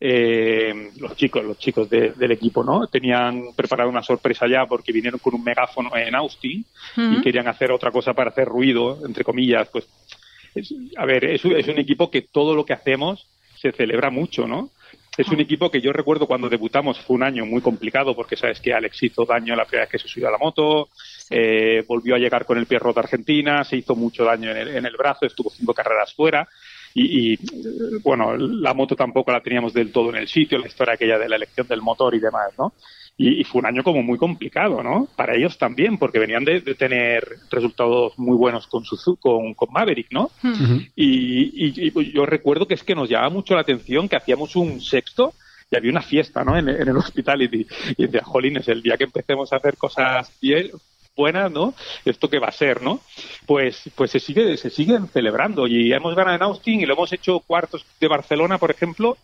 [0.00, 2.86] eh, los chicos, los chicos del equipo, ¿no?
[2.86, 6.64] Tenían preparado una sorpresa ya porque vinieron con un megáfono en Austin
[6.96, 9.86] y querían hacer otra cosa para hacer ruido, entre comillas, pues
[10.96, 14.70] a ver, es, es un equipo que todo lo que hacemos se celebra mucho, ¿no?
[15.16, 18.60] Es un equipo que yo recuerdo cuando debutamos, fue un año muy complicado porque sabes
[18.60, 20.90] que Alex hizo daño la primera vez que se subió a la moto,
[21.30, 24.58] eh, volvió a llegar con el pie roto a Argentina, se hizo mucho daño en
[24.58, 26.48] el, en el brazo, estuvo cinco carreras fuera
[26.94, 27.38] y, y,
[28.04, 31.28] bueno, la moto tampoco la teníamos del todo en el sitio, la historia aquella de
[31.28, 32.74] la elección del motor y demás, ¿no?
[33.20, 35.08] Y, fue un año como muy complicado, ¿no?
[35.16, 38.84] Para ellos también, porque venían de, tener resultados muy buenos con,
[39.18, 40.30] con, con Maverick, ¿no?
[40.94, 44.80] y, y, yo recuerdo que es que nos llamaba mucho la atención que hacíamos un
[44.80, 45.34] sexto
[45.70, 46.56] y había una fiesta, ¿no?
[46.56, 50.70] En, el hospital y, y decía, jolines, el día que empecemos a hacer cosas bien,
[51.18, 51.74] buenas, ¿no?
[52.04, 53.00] Esto que va a ser, ¿no?
[53.44, 57.12] Pues, pues se sigue, se siguen celebrando y hemos ganado en Austin y lo hemos
[57.12, 59.18] hecho cuartos de Barcelona, por ejemplo,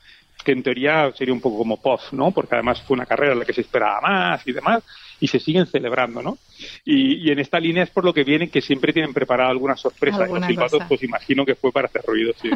[0.44, 2.30] que en teoría sería un poco como post, ¿no?
[2.30, 4.82] Porque además fue una carrera en la que se esperaba más y demás,
[5.20, 6.38] y se siguen celebrando, ¿no?
[6.84, 10.26] Y, en esta línea es por lo que vienen que siempre tienen preparada alguna sorpresa.
[10.26, 12.50] Los silbatos, pues imagino que fue para hacer ruido, sí.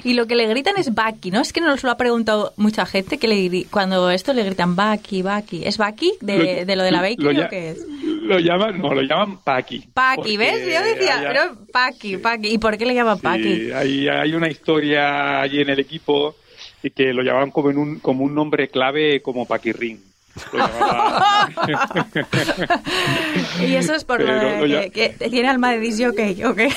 [0.04, 1.40] y lo que le gritan es Baki, ¿no?
[1.40, 4.74] Es que no nos lo ha preguntado mucha gente que le, cuando esto le gritan
[4.74, 5.64] Baki, Baki.
[5.64, 7.86] ¿Es Baki de lo de, la Bakery o qué es?
[8.22, 9.88] Lo llaman, no, lo llaman Paki.
[9.94, 10.66] Paki, ¿ves?
[10.66, 12.48] Yo decía, pero Paki, Paki.
[12.48, 13.70] ¿Y por qué le llaman Paki?
[13.70, 16.36] hay, hay una historia allí en el equipo
[16.82, 20.07] y que lo llamaban como, en un, como un nombre clave como Paquirrín.
[23.60, 26.68] y eso es por lo, de que, tiene alma de disjockey, ¿o qué?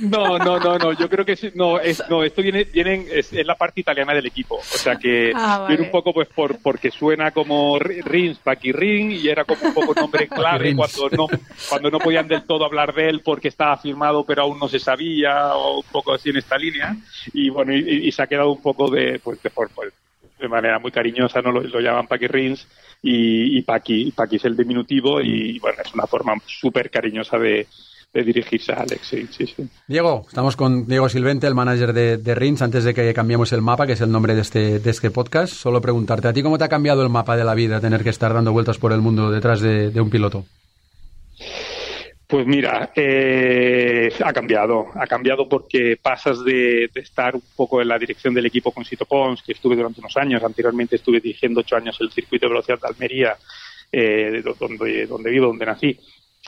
[0.00, 3.54] No, no, no, no, yo creo que no, es, no esto viene, vienen, es, la
[3.54, 7.30] parte italiana del equipo, o sea que ah, viene un poco pues por porque suena
[7.30, 11.26] como Rins, Paquirrin y era como un poco nombre clave cuando no,
[11.68, 14.78] cuando no podían del todo hablar de él porque estaba firmado pero aún no se
[14.78, 16.96] sabía o un poco así en esta línea
[17.32, 19.70] y bueno, y, se ha quedado un poco de, pues, de, por,
[20.44, 22.66] de manera muy cariñosa, no lo, llaman Paquirrins
[23.02, 27.66] y, y Paqui, Paqui es el diminutivo y bueno, es una forma súper cariñosa de,
[28.12, 29.08] dirigirse a Alex.
[29.08, 33.12] Sí, sí, Diego, estamos con Diego Silvente, el manager de, de Rins, antes de que
[33.12, 35.52] cambiemos el mapa, que es el nombre de este, de este podcast.
[35.52, 38.10] Solo preguntarte, ¿a ti cómo te ha cambiado el mapa de la vida tener que
[38.10, 40.44] estar dando vueltas por el mundo detrás de, de un piloto?
[42.26, 44.86] Pues mira, eh, ha cambiado.
[44.94, 49.04] Ha cambiado porque pasas de, estar un poco en la dirección del equipo con Sito
[49.04, 50.42] Pons, que estuve durante unos años.
[50.42, 53.36] Anteriormente estuve dirigiendo ocho años el circuito de velocidad de Almería,
[53.92, 55.98] eh, donde, donde vivo, donde nací.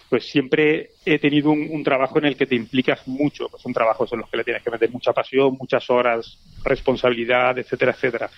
[0.08, 3.48] Pues siempre he tenido un, trabajo en el que te implicas mucho.
[3.50, 7.58] Pues son trabajos en los que le tienes que meter mucha pasión, muchas horas, responsabilidad,
[7.58, 8.30] etcétera, etcétera.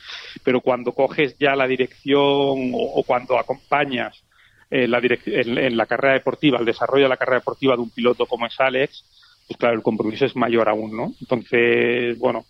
[0.43, 4.25] Pero cuando coges ya la dirección o cuando acompañas
[4.71, 8.27] en la, en, la carrera deportiva, el desarrollo de la carrera deportiva de un piloto
[8.27, 9.05] como es Alex,
[9.47, 11.15] pues claro, el compromiso es mayor aún, ¿no?
[11.21, 12.45] Entonces, bueno,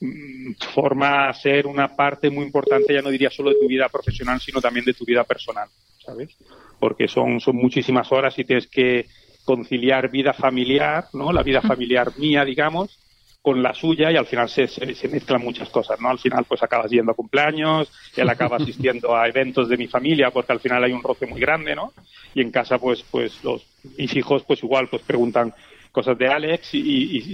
[0.00, 4.40] mm, forma ser una parte muy importante, ya no diría solo de tu vida profesional,
[4.40, 6.36] sino también de tu vida personal, ¿sabes?
[6.78, 9.06] Porque son, son muchísimas horas y tienes que
[9.44, 11.32] conciliar vida familiar, ¿no?
[11.32, 12.98] La vida familiar mía, digamos,
[13.46, 14.66] con la suya y al final se,
[15.08, 16.10] mezclan muchas cosas, ¿no?
[16.10, 20.32] Al final pues acabas yendo a cumpleaños, él acaba asistiendo a eventos de mi familia
[20.32, 21.92] porque al final hay un roce muy grande, ¿no?
[22.34, 23.64] Y en casa pues pues los
[23.96, 25.54] mis hijos pues igual pues preguntan
[25.92, 26.80] cosas de Alex y,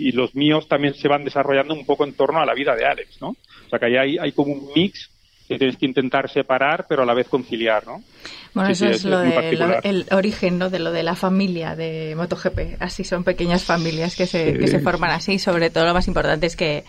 [0.06, 2.84] y, los míos también se van desarrollando un poco en torno a la vida de
[2.84, 3.28] Alex, ¿no?
[3.28, 5.08] O sea que ahí hay, hay como un mix
[5.52, 8.02] que tienes que intentar separar, pero a la vez conciliar, ¿no?
[8.54, 10.68] Bueno, eso es, lo de, el origen ¿no?
[10.68, 12.80] de lo de la familia de MotoGP.
[12.80, 15.38] Así son pequeñas familias que se, que se forman así.
[15.38, 16.84] Sobre todo lo más importante es que,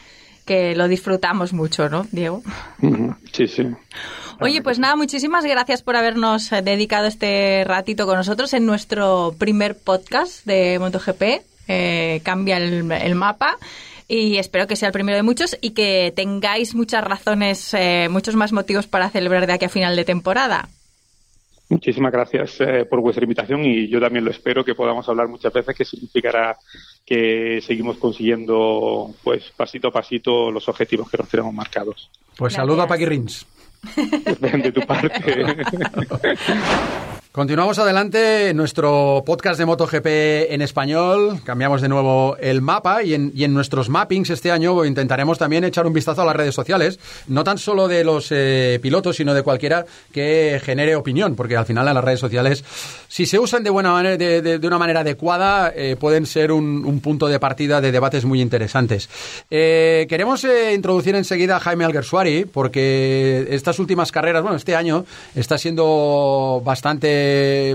[0.45, 2.43] que lo disfrutamos mucho, ¿no, Diego?
[3.31, 3.65] Sí, sí.
[4.41, 9.77] Oye, pues nada, muchísimas gracias por habernos dedicado este ratito con nosotros en nuestro primer
[9.77, 11.23] podcast de MotoGP.
[11.69, 13.57] Eh, cambia el, el mapa
[14.13, 18.35] y espero que sea el primero de muchos y que tengáis muchas razones, eh, muchos
[18.35, 20.69] más motivos para celebrar de aquí a final de temporada.
[21.69, 25.51] Muchísimas gracias eh, por vuestra invitación y yo también lo espero que podamos hablar muchas
[25.51, 26.55] veces, que significará
[27.03, 32.11] que seguimos consiguiendo, pues, pasito a pasito los objetivos que nos tenemos marcados.
[32.37, 33.47] Pues saludo a Paqui Rins.
[34.39, 35.55] De tu parte.
[37.33, 40.05] Continuamos adelante nuestro podcast de MotoGP
[40.53, 41.39] en español.
[41.43, 45.63] Cambiamos de nuevo el mapa y en, y en nuestros mappings este año intentaremos también
[45.63, 49.33] echar un vistazo a las redes sociales, no tan solo de los eh, pilotos, sino
[49.33, 52.63] de cualquiera que genere opinión, porque al final en las redes sociales,
[53.07, 56.99] si se usan de buena manera, de, una manera adecuada, eh, pueden ser un, un,
[56.99, 59.09] punto de partida de debates muy interesantes.
[59.49, 65.03] Eh, queremos eh, introducir enseguida a Jaime Alguersuari, porque estas últimas carreras, bueno, este año
[65.33, 67.22] está siendo bastante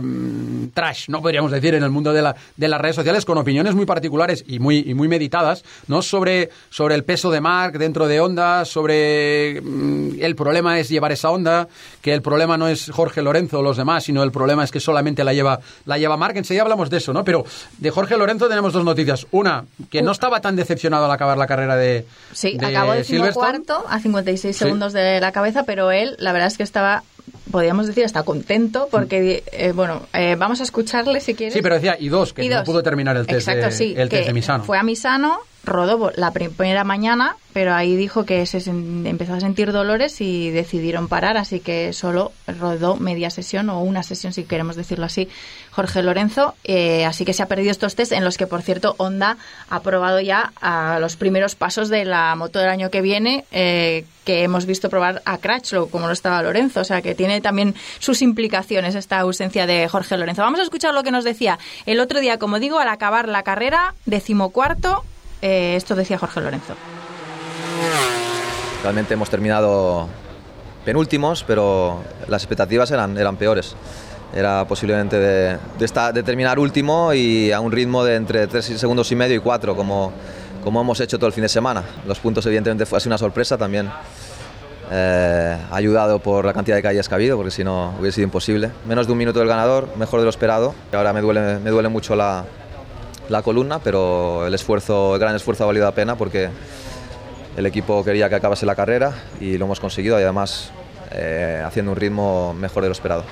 [0.03, 3.39] Mm, trash, no podríamos decir, en el mundo de, la, de, las redes sociales, con
[3.39, 6.03] opiniones muy particulares y muy, y muy meditadas, ¿no?
[6.03, 11.13] Sobre, sobre el peso de Mark dentro de Honda, sobre mm, el problema es llevar
[11.13, 11.69] esa onda,
[12.01, 14.81] que el problema no es Jorge Lorenzo o los demás, sino el problema es que
[14.81, 16.37] solamente la lleva, la lleva Mark.
[16.37, 17.25] Enseguida hablamos de eso, ¿no?
[17.25, 17.45] Pero
[17.79, 19.27] de Jorge Lorenzo tenemos dos noticias.
[19.31, 22.07] Una, que no estaba tan decepcionado al acabar la carrera de.
[22.33, 22.93] Sí, de acabó
[23.35, 24.65] cuarto a 56 sí.
[24.65, 27.03] segundos de la cabeza, pero él, la verdad es que estaba
[27.51, 31.55] podríamos decir, está contento porque, eh, bueno, eh, vamos a escucharle si quieres.
[31.55, 32.65] Sí, pero decía, y dos, que y no dos.
[32.65, 34.65] pudo terminar el test, Exacto, de, sí, el test de Misano.
[34.65, 39.73] Fue a Misano, rodó la primera mañana, pero ahí dijo que se empezó a sentir
[39.73, 44.77] dolores y decidieron parar, así que solo rodó media sesión o una sesión, si queremos
[44.77, 45.29] decirlo así,
[45.71, 46.55] Jorge Lorenzo.
[46.65, 49.39] Eh, así que se ha perdido estos test en los que, por cierto, Honda
[49.71, 54.05] ha probado ya a los primeros pasos de la moto del año que viene, eh,
[54.25, 56.81] que hemos visto probar a Crutchlow, como lo estaba Lorenzo.
[56.81, 60.43] O sea, que tiene también sus implicaciones esta ausencia de Jorge Lorenzo.
[60.43, 63.43] Vamos a escuchar lo que nos decía el otro día, como digo, al acabar la
[63.43, 65.05] carrera, decimocuarto,
[65.43, 66.75] eh, esto decía Jorge Lorenzo.
[68.83, 70.09] Realmente hemos terminado
[70.85, 73.75] penúltimos, pero las expectativas eran, eran peores.
[74.35, 79.11] Era posiblemente de, de, de, terminar último y a un ritmo de entre 3 segundos
[79.11, 80.13] y medio y 4, como,
[80.63, 81.83] como hemos hecho todo el fin de semana.
[82.07, 83.91] Los puntos, evidentemente, fue así una sorpresa también.
[84.91, 88.25] Eh, ayudado por la cantidad de caídas que ha habido, porque si no hubiera sido
[88.25, 88.71] imposible.
[88.87, 90.75] Menos de un minuto del ganador, mejor de lo esperado.
[90.93, 92.45] Ahora me duele, me duele mucho la,
[93.29, 96.49] la columna, pero el esfuerzo, el gran esfuerzo ha valido la pena porque
[97.57, 100.71] el equipo quería que acabase la carrera y lo hemos conseguido y además
[101.13, 103.25] eh, haciendo un ritmo mejor de lo esperado.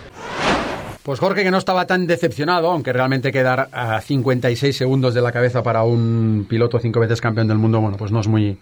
[1.03, 5.31] Pues Jorge que no estaba tan decepcionado, aunque realmente quedar a 56 segundos de la
[5.31, 8.59] cabeza para un piloto cinco veces campeón del mundo, bueno, pues no es muy...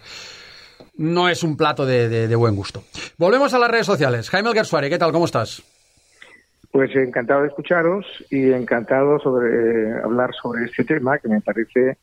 [0.97, 2.85] No es un plato de, buen gusto.
[3.17, 4.29] Volvemos a las redes sociales.
[4.29, 5.11] Jaime Alguersuari, ¿qué tal?
[5.11, 5.63] ¿Cómo estás?
[6.75, 11.99] Pues encantado de escucharos y encantado sobre eh, hablar sobre este tema que me parece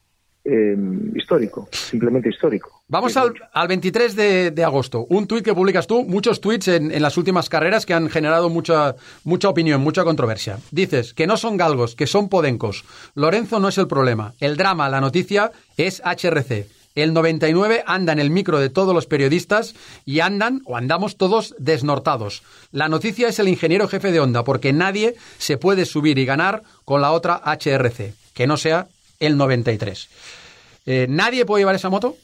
[0.46, 0.78] eh,
[1.14, 2.82] histórico, simplemente histórico.
[2.88, 5.06] Vamos al, al 23 de, de, agosto.
[5.10, 8.50] Un tuit que publicas tú, muchos tuits en, en, las últimas carreras que han generado
[8.50, 10.58] mucha, mucha opinión, mucha controversia.
[10.72, 12.86] Dices que no son galgos, que son podencos.
[13.14, 14.36] Lorenzo no es el problema.
[14.40, 16.81] El drama, la noticia, es HRC.
[16.93, 19.75] El 99 anda en el micro de todos los periodistas
[20.06, 22.43] y andan o andamos todos desnortados.
[22.71, 26.63] La noticia es el ingeniero jefe de Honda, porque nadie se puede subir y ganar
[26.84, 28.88] con la otra HRC, que no sea
[29.19, 30.82] el 93.
[30.86, 32.15] Eh, ¿Nadie puede llevar esa moto?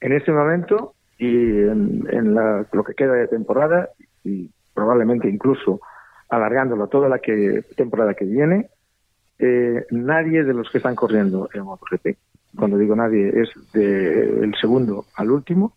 [0.00, 3.88] En este momento y en, en la, lo que queda de temporada,
[4.24, 5.80] y probablemente incluso
[6.28, 8.68] alargándolo toda la que, temporada que viene,
[9.38, 12.16] eh, nadie de los que están corriendo en MotoGP
[12.56, 15.76] cuando digo nadie, es del de segundo al último,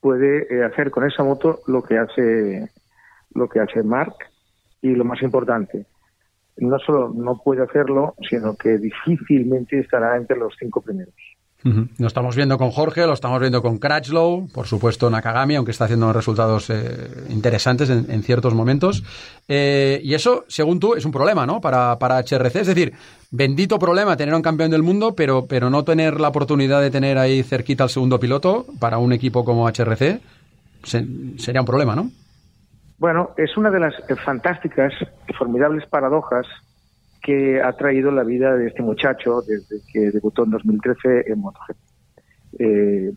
[0.00, 2.70] puede eh, hacer con esa moto lo que hace
[3.34, 4.14] lo que hace Mark
[4.80, 5.86] y lo más importante,
[6.58, 11.14] no solo no puede hacerlo, sino que difícilmente estará entre los cinco primeros.
[11.64, 11.88] Uh -huh.
[11.98, 15.84] Lo estamos viendo con Jorge, lo estamos viendo con Crutchlow, por supuesto Nakagami, aunque está
[15.84, 19.02] haciendo resultados eh, interesantes en, en, ciertos momentos.
[19.48, 21.60] Eh, y eso, según tú, es un problema, ¿no?
[21.62, 22.56] Para, para HRC.
[22.56, 22.92] Es decir,
[23.30, 27.16] bendito problema tener un campeón del mundo, pero, pero no tener la oportunidad de tener
[27.16, 30.20] ahí cerquita al segundo piloto para un equipo como HRC
[30.82, 31.06] se,
[31.38, 32.10] sería un problema, ¿no?
[32.98, 34.92] Bueno, es una de las fantásticas,
[35.36, 36.46] formidables paradojas
[37.24, 41.76] que ha traído la vida de este muchacho desde que debutó en 2013 en MotoGP.
[42.58, 43.12] Eh,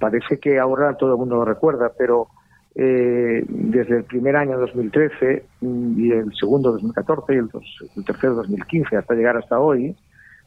[0.00, 2.26] parece que ahora todo el mundo lo recuerda, pero
[2.74, 7.64] eh, desde el primer año 2013 y el segundo 2014 y el, dos,
[7.96, 9.94] el tercero 2015 hasta llegar hasta hoy,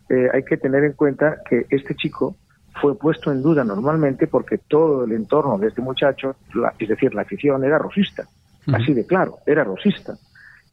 [0.10, 2.36] eh, hay que tener en cuenta que este chico
[2.82, 7.15] fue puesto en duda normalmente porque todo el entorno de este muchacho, la, es decir,
[7.15, 8.23] la afición era rosista,
[8.67, 8.75] uh -huh.
[8.75, 10.17] así de claro, era rosista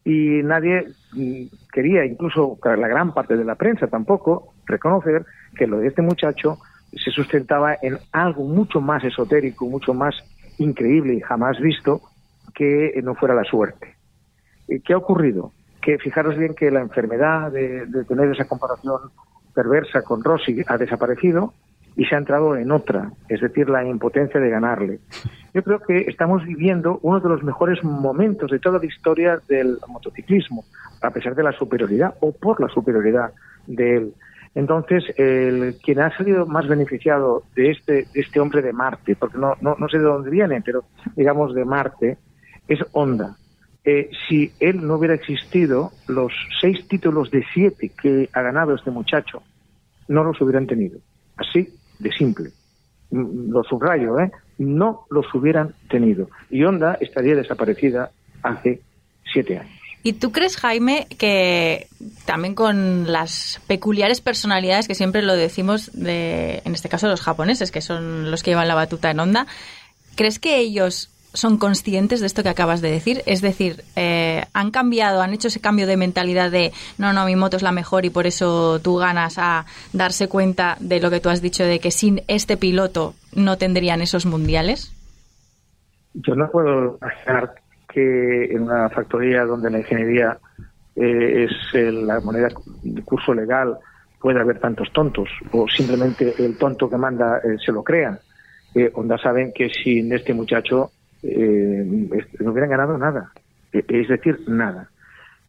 [0.04, 5.24] y nadie mm, quería, incluso la gran parte de la prensa tampoco, reconocer
[5.56, 6.58] que lo de este muchacho
[6.92, 10.14] se sustentaba en algo mucho más esotérico, mucho más
[10.58, 12.00] increíble y jamás visto
[12.54, 13.96] que no fuera la suerte.
[14.84, 15.52] ¿Qué ha ocurrido?
[15.80, 19.00] Que fijaros bien que la enfermedad de, tener esa comparación
[19.54, 21.54] perversa con Rossi ha desaparecido
[21.96, 25.00] y se ha entrado en otra, es decir, la impotencia de ganarle.
[25.52, 29.78] Yo creo que estamos viviendo uno de los mejores momentos de toda la historia del
[29.88, 30.64] motociclismo,
[31.02, 33.32] a pesar de la superioridad o por la superioridad
[33.66, 34.14] de él.
[34.54, 39.38] Entonces, el, quien ha salido más beneficiado de este, de este hombre de Marte, porque
[39.38, 40.84] no, no, no sé de dónde viene, pero
[41.16, 42.18] digamos de Marte,
[42.68, 43.36] es Honda.
[43.84, 48.90] Eh, si él no hubiera existido, los seis títulos de siete que ha ganado este
[48.90, 49.42] muchacho
[50.08, 50.98] no los hubieran tenido.
[51.36, 51.68] Así
[51.98, 52.50] de simple.
[53.10, 54.30] Lo subrayo, ¿eh?
[54.58, 56.30] No los hubieran tenido.
[56.50, 58.10] Y Honda estaría desaparecida
[58.42, 58.80] hace
[59.32, 59.82] siete años.
[60.04, 61.86] ¿Y tú crees, Jaime, que
[62.24, 67.70] también con las peculiares personalidades que siempre lo decimos, de, en este caso los japoneses,
[67.70, 69.46] que son los que llevan la batuta en onda,
[70.16, 73.22] ¿crees que ellos son conscientes de esto que acabas de decir?
[73.26, 77.36] Es decir, eh, ¿han cambiado, han hecho ese cambio de mentalidad de no, no, mi
[77.36, 81.20] moto es la mejor y por eso tú ganas a darse cuenta de lo que
[81.20, 84.92] tú has dicho, de que sin este piloto no tendrían esos mundiales?
[86.14, 87.54] Yo no puedo imaginar
[87.88, 90.38] que en una factoría donde la ingeniería
[90.96, 92.48] eh, es la moneda
[92.82, 93.78] de curso legal
[94.20, 98.18] puede haber tantos tontos o simplemente el tonto que manda eh, se lo crea.
[98.74, 100.92] Eh, Onda saben que sin este muchacho
[101.22, 101.84] eh,
[102.40, 103.32] no hubieran ganado nada,
[103.72, 104.88] es decir, nada.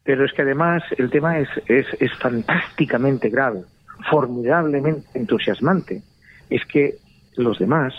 [0.03, 3.61] Pero es que además el tema es, es, es fantásticamente grave,
[4.09, 6.01] formidablemente entusiasmante.
[6.49, 6.95] Es que
[7.37, 7.93] los demás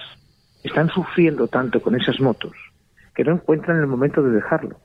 [0.63, 2.53] están sufriendo tanto con esas motos
[3.15, 4.77] que no encuentran el momento de dejarlo.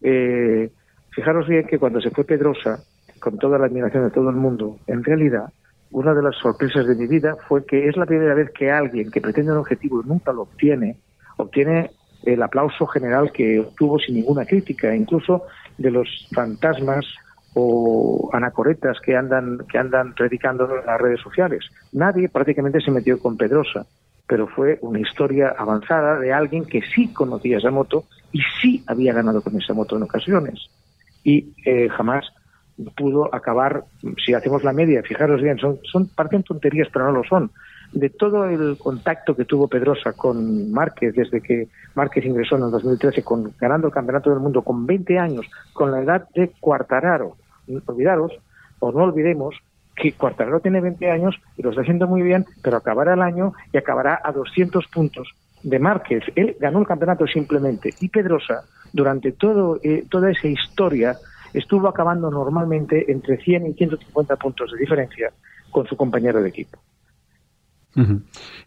[0.00, 0.70] Eh,
[1.10, 2.82] fijaros bien que cuando se fue Pedrosa,
[3.20, 5.52] con toda la admiración de todo el mundo, en realidad
[5.90, 9.10] una de las sorpresas de mi vida fue que es la primera vez que alguien
[9.10, 10.96] que pretende un objetivo y nunca lo obtiene,
[11.36, 11.90] obtiene
[12.24, 15.44] el aplauso general que obtuvo sin ninguna crítica, incluso
[15.78, 17.06] de los fantasmas
[17.54, 21.64] o anacoretas que andan que andan predicando en las redes sociales.
[21.92, 23.86] Nadie prácticamente se metió con Pedrosa
[24.30, 29.12] pero fue una historia avanzada de alguien que sí conocía esa moto y sí había
[29.12, 30.70] ganado con esa moto en ocasiones.
[31.24, 32.26] Y eh, jamás
[32.96, 33.82] pudo acabar,
[34.24, 37.50] si hacemos la media, fijaros bien, son, son parecen tonterías, pero no lo son.
[37.92, 42.70] De todo el contacto que tuvo Pedrosa con Márquez desde que Márquez ingresó en el
[42.70, 47.36] 2013 con, ganando el Campeonato del Mundo con 20 años, con la edad de Cuartararo,
[47.86, 48.32] olvidaros,
[48.78, 49.56] o no olvidemos
[49.96, 53.52] que Cuartararo tiene 20 años y lo está haciendo muy bien, pero acabará el año
[53.72, 55.28] y acabará a 200 puntos
[55.62, 56.24] de Márquez.
[56.36, 58.62] Él ganó el campeonato simplemente y Pedrosa,
[58.92, 61.16] durante todo, eh, toda esa historia,
[61.52, 65.32] estuvo acabando normalmente entre 100 y 150 puntos de diferencia
[65.70, 66.78] con su compañero de equipo.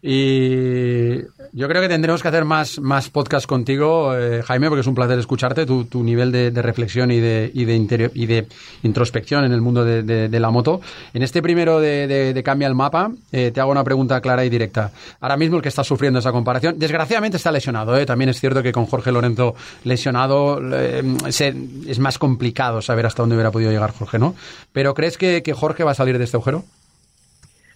[0.02, 1.16] Y
[1.52, 4.94] yo creo que tendremos que hacer más, más podcast contigo, eh, Jaime, porque es un
[4.94, 8.46] placer escucharte, tu, tu nivel de, reflexión y de, y, de interior, y de
[8.82, 10.80] introspección en el mundo de, la moto.
[11.14, 14.90] En este primero de, Cambia el Mapa, eh, te hago una pregunta clara y directa.
[15.20, 17.96] Ahora mismo el que está sufriendo esa comparación, desgraciadamente está lesionado.
[17.96, 18.04] ¿eh?
[18.04, 19.54] También es cierto que con Jorge Lorenzo
[19.84, 24.34] lesionado es más complicado saber hasta dónde hubiera podido llegar Jorge, ¿no?
[24.72, 26.64] Pero ¿crees que Jorge va a salir de este agujero?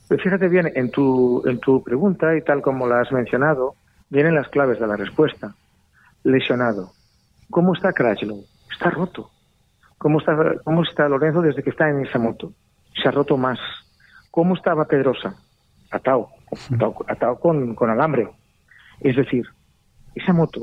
[0.09, 3.75] Pues fíjate bien, en tu, en tu pregunta, y tal como la has mencionado,
[4.09, 5.55] vienen las claves de la respuesta.
[6.25, 6.93] Lesionado.
[7.51, 8.43] ¿Cómo está Crashlow?
[8.73, 9.31] Está roto.
[9.99, 10.35] ¿Cómo está,
[10.65, 12.53] ¿Cómo está Lorenzo desde que está en esa moto?
[13.03, 13.59] Se ha roto más.
[14.31, 15.35] ¿Cómo estaba Pedrosa?
[15.91, 16.29] Atado,
[17.07, 18.29] atado, con, con, alambre.
[19.01, 19.47] Es decir,
[20.15, 20.63] esa moto,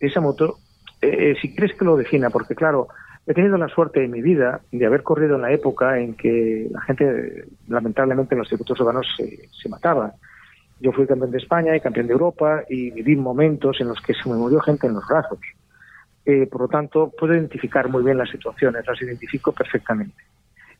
[0.00, 0.58] esa moto,
[1.00, 2.88] eh, si quieres que lo defina, porque claro,
[3.26, 6.68] He tenido la suerte en mi vida de haber corrido en la época en que
[6.70, 10.14] la gente, lamentablemente, en los circuitos urbanos se, se mataba.
[10.78, 14.14] Yo fui campeón de España y campeón de Europa y viví momentos en los que
[14.14, 15.40] se me murió gente en los brazos.
[16.24, 20.22] Eh, por lo tanto, puedo identificar muy bien las situaciones, las identifico perfectamente.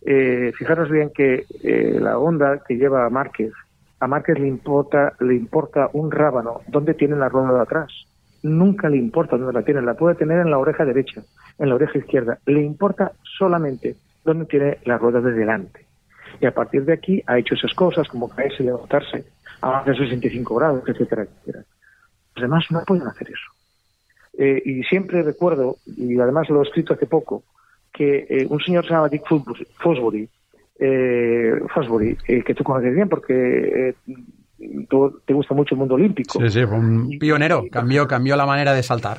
[0.02, 3.52] Eh, fijaros bien que eh, la onda que lleva a Márquez,
[3.98, 8.06] a Márquez le importa, le importa un rábano donde tiene la rueda de atrás
[8.46, 11.22] nunca le importa dónde la tiene, la puede tener en la oreja derecha,
[11.58, 15.86] en la oreja izquierda, le importa solamente dónde tiene la rueda de delante.
[16.40, 19.24] Y a partir de aquí ha hecho esas cosas como caerse, levantarse
[19.60, 21.64] a más de 65 grados, etcétera, etcétera.
[22.34, 23.56] Los demás no pueden hacer eso.
[24.38, 27.44] Eh, y siempre recuerdo, y además lo he escrito hace poco,
[27.92, 29.24] que eh, un señor se llama Dick
[29.78, 30.28] Fosbury,
[30.78, 33.94] eh, Fosbury que tú conoces bien porque
[34.58, 36.40] te gusta mucho el mundo olímpico.
[36.40, 39.18] Sí, sí, fue un pionero, cambió, cambió la manera de saltar.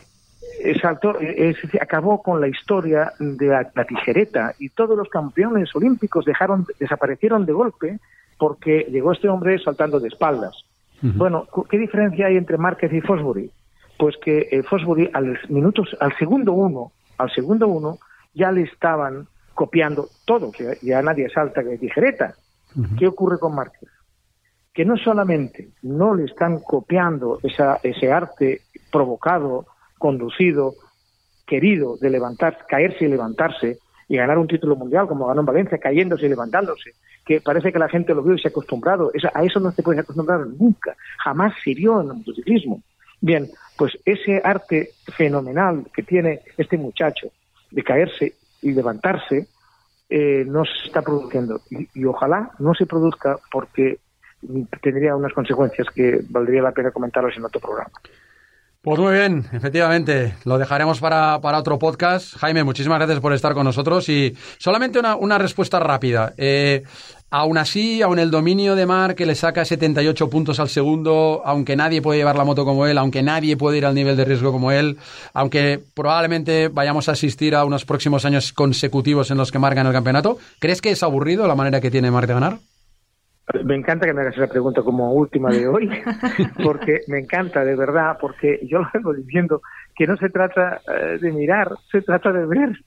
[0.60, 6.66] Exacto, es, acabó con la historia de la, tijereta y todos los campeones olímpicos dejaron,
[6.80, 8.00] desaparecieron de golpe
[8.38, 10.56] porque llegó este hombre saltando de espaldas.
[11.00, 13.52] Bueno, ¿qué diferencia hay entre Márquez y Fosbury?
[14.00, 18.00] Pues que eh, Fosbury al minutos, al segundo uno, al segundo uno,
[18.34, 22.34] ya le estaban copiando todo, que ya nadie salta que tijereta.
[22.98, 23.90] ¿Qué ocurre con Márquez?
[24.78, 28.62] Que no solamente no le están copiando esa, ese arte
[28.92, 29.66] provocado,
[29.98, 30.76] conducido,
[31.48, 35.80] querido de levantar, caerse y levantarse y ganar un título mundial como ganó en Valencia,
[35.80, 36.92] cayéndose y levantándose,
[37.26, 39.12] que parece que la gente lo vio y se ha acostumbrado.
[39.34, 42.84] a eso no se puede acostumbrar nunca, jamás sirvió en el motociclismo.
[43.20, 43.50] Bien,
[43.80, 47.30] pues ese arte fenomenal que tiene este muchacho
[47.72, 49.48] de caerse y levantarse
[50.08, 51.62] eh, no se está produciendo.
[51.70, 53.98] Y, ojalá no se produzca porque
[54.82, 57.92] tendría unas consecuencias que valdría la pena comentarlos en otro programa.
[58.82, 62.38] Pues muy bien, efectivamente, lo dejaremos para, para, otro podcast.
[62.38, 66.34] Jaime, muchísimas gracias por estar con nosotros y solamente una, una respuesta rápida.
[66.38, 66.84] Eh,
[67.30, 71.76] Aún así, aún el dominio de Mar que le saca 78 puntos al segundo, aunque
[71.76, 74.54] nadie puede llevar la moto como él, aunque nadie puede ir al nivel de riesgo
[74.54, 74.98] como él,
[75.34, 79.90] aunque probablemente vayamos a asistir a unos próximos años consecutivos en los que Mar gana
[79.90, 82.60] el campeonato, ¿crees que es aburrido la manera que tiene Mar de ganar?
[83.64, 85.90] Me encanta que me hagas esa pregunta como última de hoy,
[86.64, 89.62] porque me encanta, de verdad, porque yo lo vengo diciendo
[89.96, 92.78] que no se trata eh, de mirar, se trata de ver.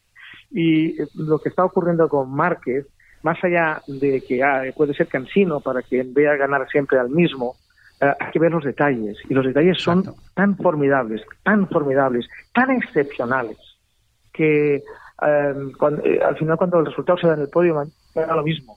[0.51, 2.87] Y lo que está ocurriendo con Márquez
[3.23, 7.57] más allá de que ah, puede ser cansino para quien vea ganar siempre al mismo,
[8.01, 9.19] eh, hay que ver los detalles.
[9.29, 10.05] Y los detalles son
[10.35, 13.59] tan formidables, tan formidables, tan excepcionales,
[14.33, 14.83] que eh,
[15.23, 17.75] eh, al final cuando el resultado se da en el podio,
[18.15, 18.77] me da lo mismo.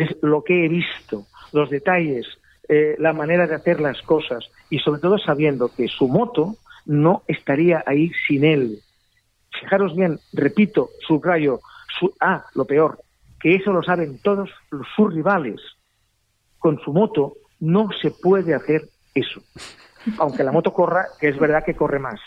[0.00, 2.26] Es lo que he visto, los detalles,
[2.98, 6.54] la manera de hacer las cosas y sobre todo sabiendo que su moto
[6.86, 8.80] no estaría ahí sin él.
[9.60, 11.60] Fijaros bien, repito, subrayo,
[11.98, 13.00] su, ah, lo peor,
[13.40, 14.50] que eso lo saben todos
[14.96, 15.60] sus rivales.
[16.58, 18.82] Con su moto no se puede hacer
[19.14, 19.40] eso.
[20.18, 22.20] Aunque la moto corra, que es verdad que corre más.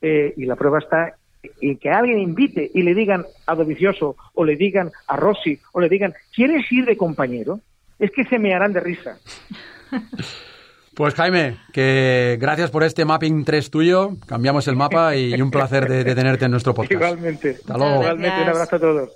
[0.00, 1.14] Eh, y la prueba está
[1.60, 5.80] en que alguien invite y le digan a Dovicioso o le digan a Rossi o
[5.80, 7.60] le digan, ¿quieres ir de compañero?
[7.98, 9.18] Es que se me harán de risa.
[10.92, 14.16] Pues Jaime, que gracias por este mapping 3 tuyo.
[14.26, 16.92] Cambiamos el mapa y un placer de, tenerte en nuestro podcast.
[16.92, 17.56] Igualmente.
[17.58, 18.02] Hasta luego.
[18.02, 19.10] Igualmente, un abrazo a todos.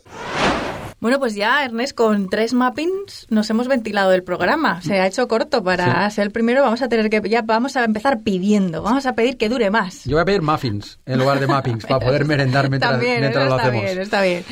[1.04, 4.80] Bueno, pues ya, Ernest, con tres mappings nos hemos ventilado el programa.
[4.80, 6.62] Se ha hecho corto para ser el primero.
[6.62, 8.82] Vamos a tener que, ya vamos a empezar pidiendo.
[8.82, 10.04] Vamos a pedir que dure más.
[10.06, 13.54] Yo voy a pedir muffins en lugar de mappings para poder merendar mientras, mientras lo
[13.54, 13.84] hacemos.
[13.84, 14.44] Está bien, está bien.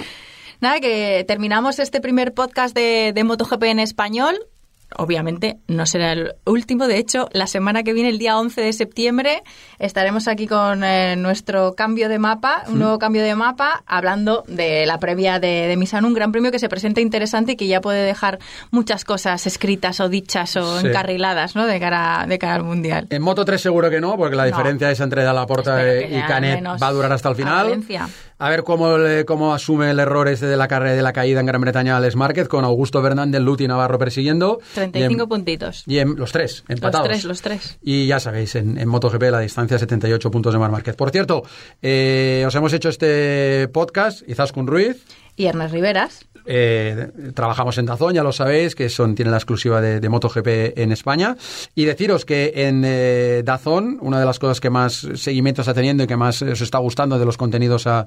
[0.61, 4.39] Nada, que terminamos este primer podcast de, de MotoGP en español
[4.97, 6.87] obviamente no será el último.
[6.87, 9.43] De hecho, la semana que viene, el día 11 de septiembre,
[9.79, 14.87] estaremos aquí con eh, nuestro cambio de mapa, un nuevo cambio de mapa, hablando de
[14.87, 17.81] la previa de, de Misano, un gran premio que se presenta interesante y que ya
[17.81, 18.39] puede dejar
[18.71, 21.67] muchas cosas escritas o dichas o encarriladas ¿no?
[21.67, 23.07] de, cara, de cara al Mundial.
[23.11, 26.65] En Moto 3 seguro que no, porque la diferencia es entre la Porta y Canet
[26.65, 27.85] va a durar hasta el final.
[28.43, 31.47] A ver cómo, cómo asume el error ese de la carrera de la caída en
[31.47, 34.59] Gran Bretaña Alex Márquez, con Augusto Fernández, Luti Navarro persiguiendo.
[34.75, 35.85] 35 puntitos.
[35.87, 37.07] Y en, los tres, empatados.
[37.07, 37.79] Los tres, los tres.
[37.83, 40.97] Y ya sabéis, en, en MotoGP la distancia 78 puntos de Mar Márquez.
[40.97, 41.45] Por cierto,
[41.83, 45.07] eh, os hemos hecho este podcast, Izaskun Ruiz.
[45.37, 46.27] Y Ernest Riveras.
[46.47, 50.93] Eh, trabajamos en Dazón, ya lo sabéis, que son, tiene la exclusiva de, MotoGP en
[50.93, 51.37] España.
[51.75, 56.05] Y deciros que en eh, Dazón, una de las cosas que más seguimiento está teniendo
[56.05, 58.07] y que más os está gustando de los contenidos a,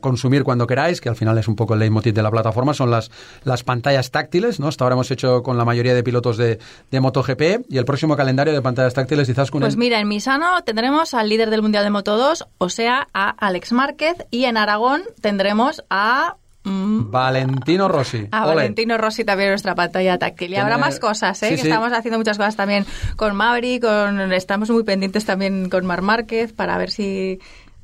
[0.00, 2.90] consumir cuando queráis, que al final es un poco el leitmotiv de la plataforma, son
[2.90, 3.10] las,
[3.44, 4.58] las pantallas táctiles.
[4.60, 4.68] ¿no?
[4.68, 6.58] Hasta ahora hemos hecho con la mayoría de pilotos de,
[6.90, 11.14] MotoGP y el próximo calendario de pantallas táctiles quizás con Pues mira, en Misano tendremos
[11.14, 15.02] al líder del Mundial de Moto 2, o sea, a Alex Márquez, y en Aragón
[15.20, 16.36] tendremos a
[16.66, 17.10] Mm.
[17.12, 18.26] Valentino Rossi.
[18.32, 20.52] A Valentino Rossi también nuestra pantalla táctil.
[20.52, 21.50] Y habrá más cosas, ¿eh?
[21.50, 26.02] que estamos haciendo muchas cosas también con Maverick, con, estamos muy pendientes también con Mar
[26.02, 27.38] Márquez para ver si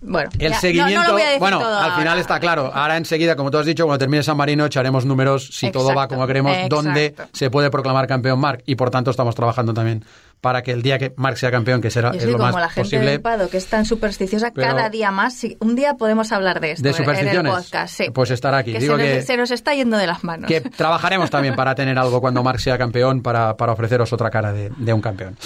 [0.05, 2.73] bueno, el seguimiento, bueno, al final está claro.
[2.75, 6.09] Ahora enseguida, como tú has dicho, cuando termine San Marino echaremos números si todo va
[6.09, 10.05] como queremos, donde se puede proclamar campeón Marc y por tanto estamos trabajando también
[10.43, 12.99] para que el día que Marc sea campeón, que será es lo como la gente
[12.99, 16.83] del Pado, que es tan supersticiosa, cada día más, un día podemos hablar de esto
[16.83, 17.97] de supersticiones, en el podcast.
[17.97, 18.11] Sí.
[18.13, 18.73] Pues estará aquí.
[18.73, 20.49] Que Digo se, que, se, nos, está yendo de las manos.
[20.49, 24.53] Que trabajaremos también para tener algo cuando Marc sea campeón, para, para ofreceros otra cara
[24.53, 25.37] de, de un campeón.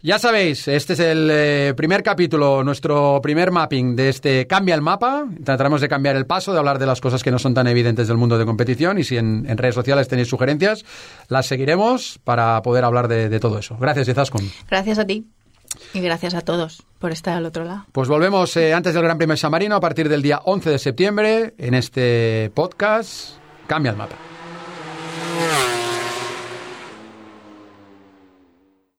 [0.00, 4.80] Ya sabéis, este es el eh, primer capítulo, nuestro primer mapping de este Cambia el
[4.80, 5.26] mapa.
[5.42, 8.06] Trataremos de cambiar el paso, de hablar de las cosas que no son tan evidentes
[8.06, 10.84] del mundo de competición y si en, redes sociales tenéis sugerencias,
[11.26, 13.76] las seguiremos para poder hablar de, todo eso.
[13.80, 14.48] Gracias, Izaskun.
[14.70, 15.26] Gracias a ti.
[15.92, 17.84] Y gracias a todos por estar al otro lado.
[17.90, 20.70] Pues volvemos eh, antes del Gran Premio de San Marino a partir del día 11
[20.70, 24.14] de septiembre en este podcast Cambia el mapa.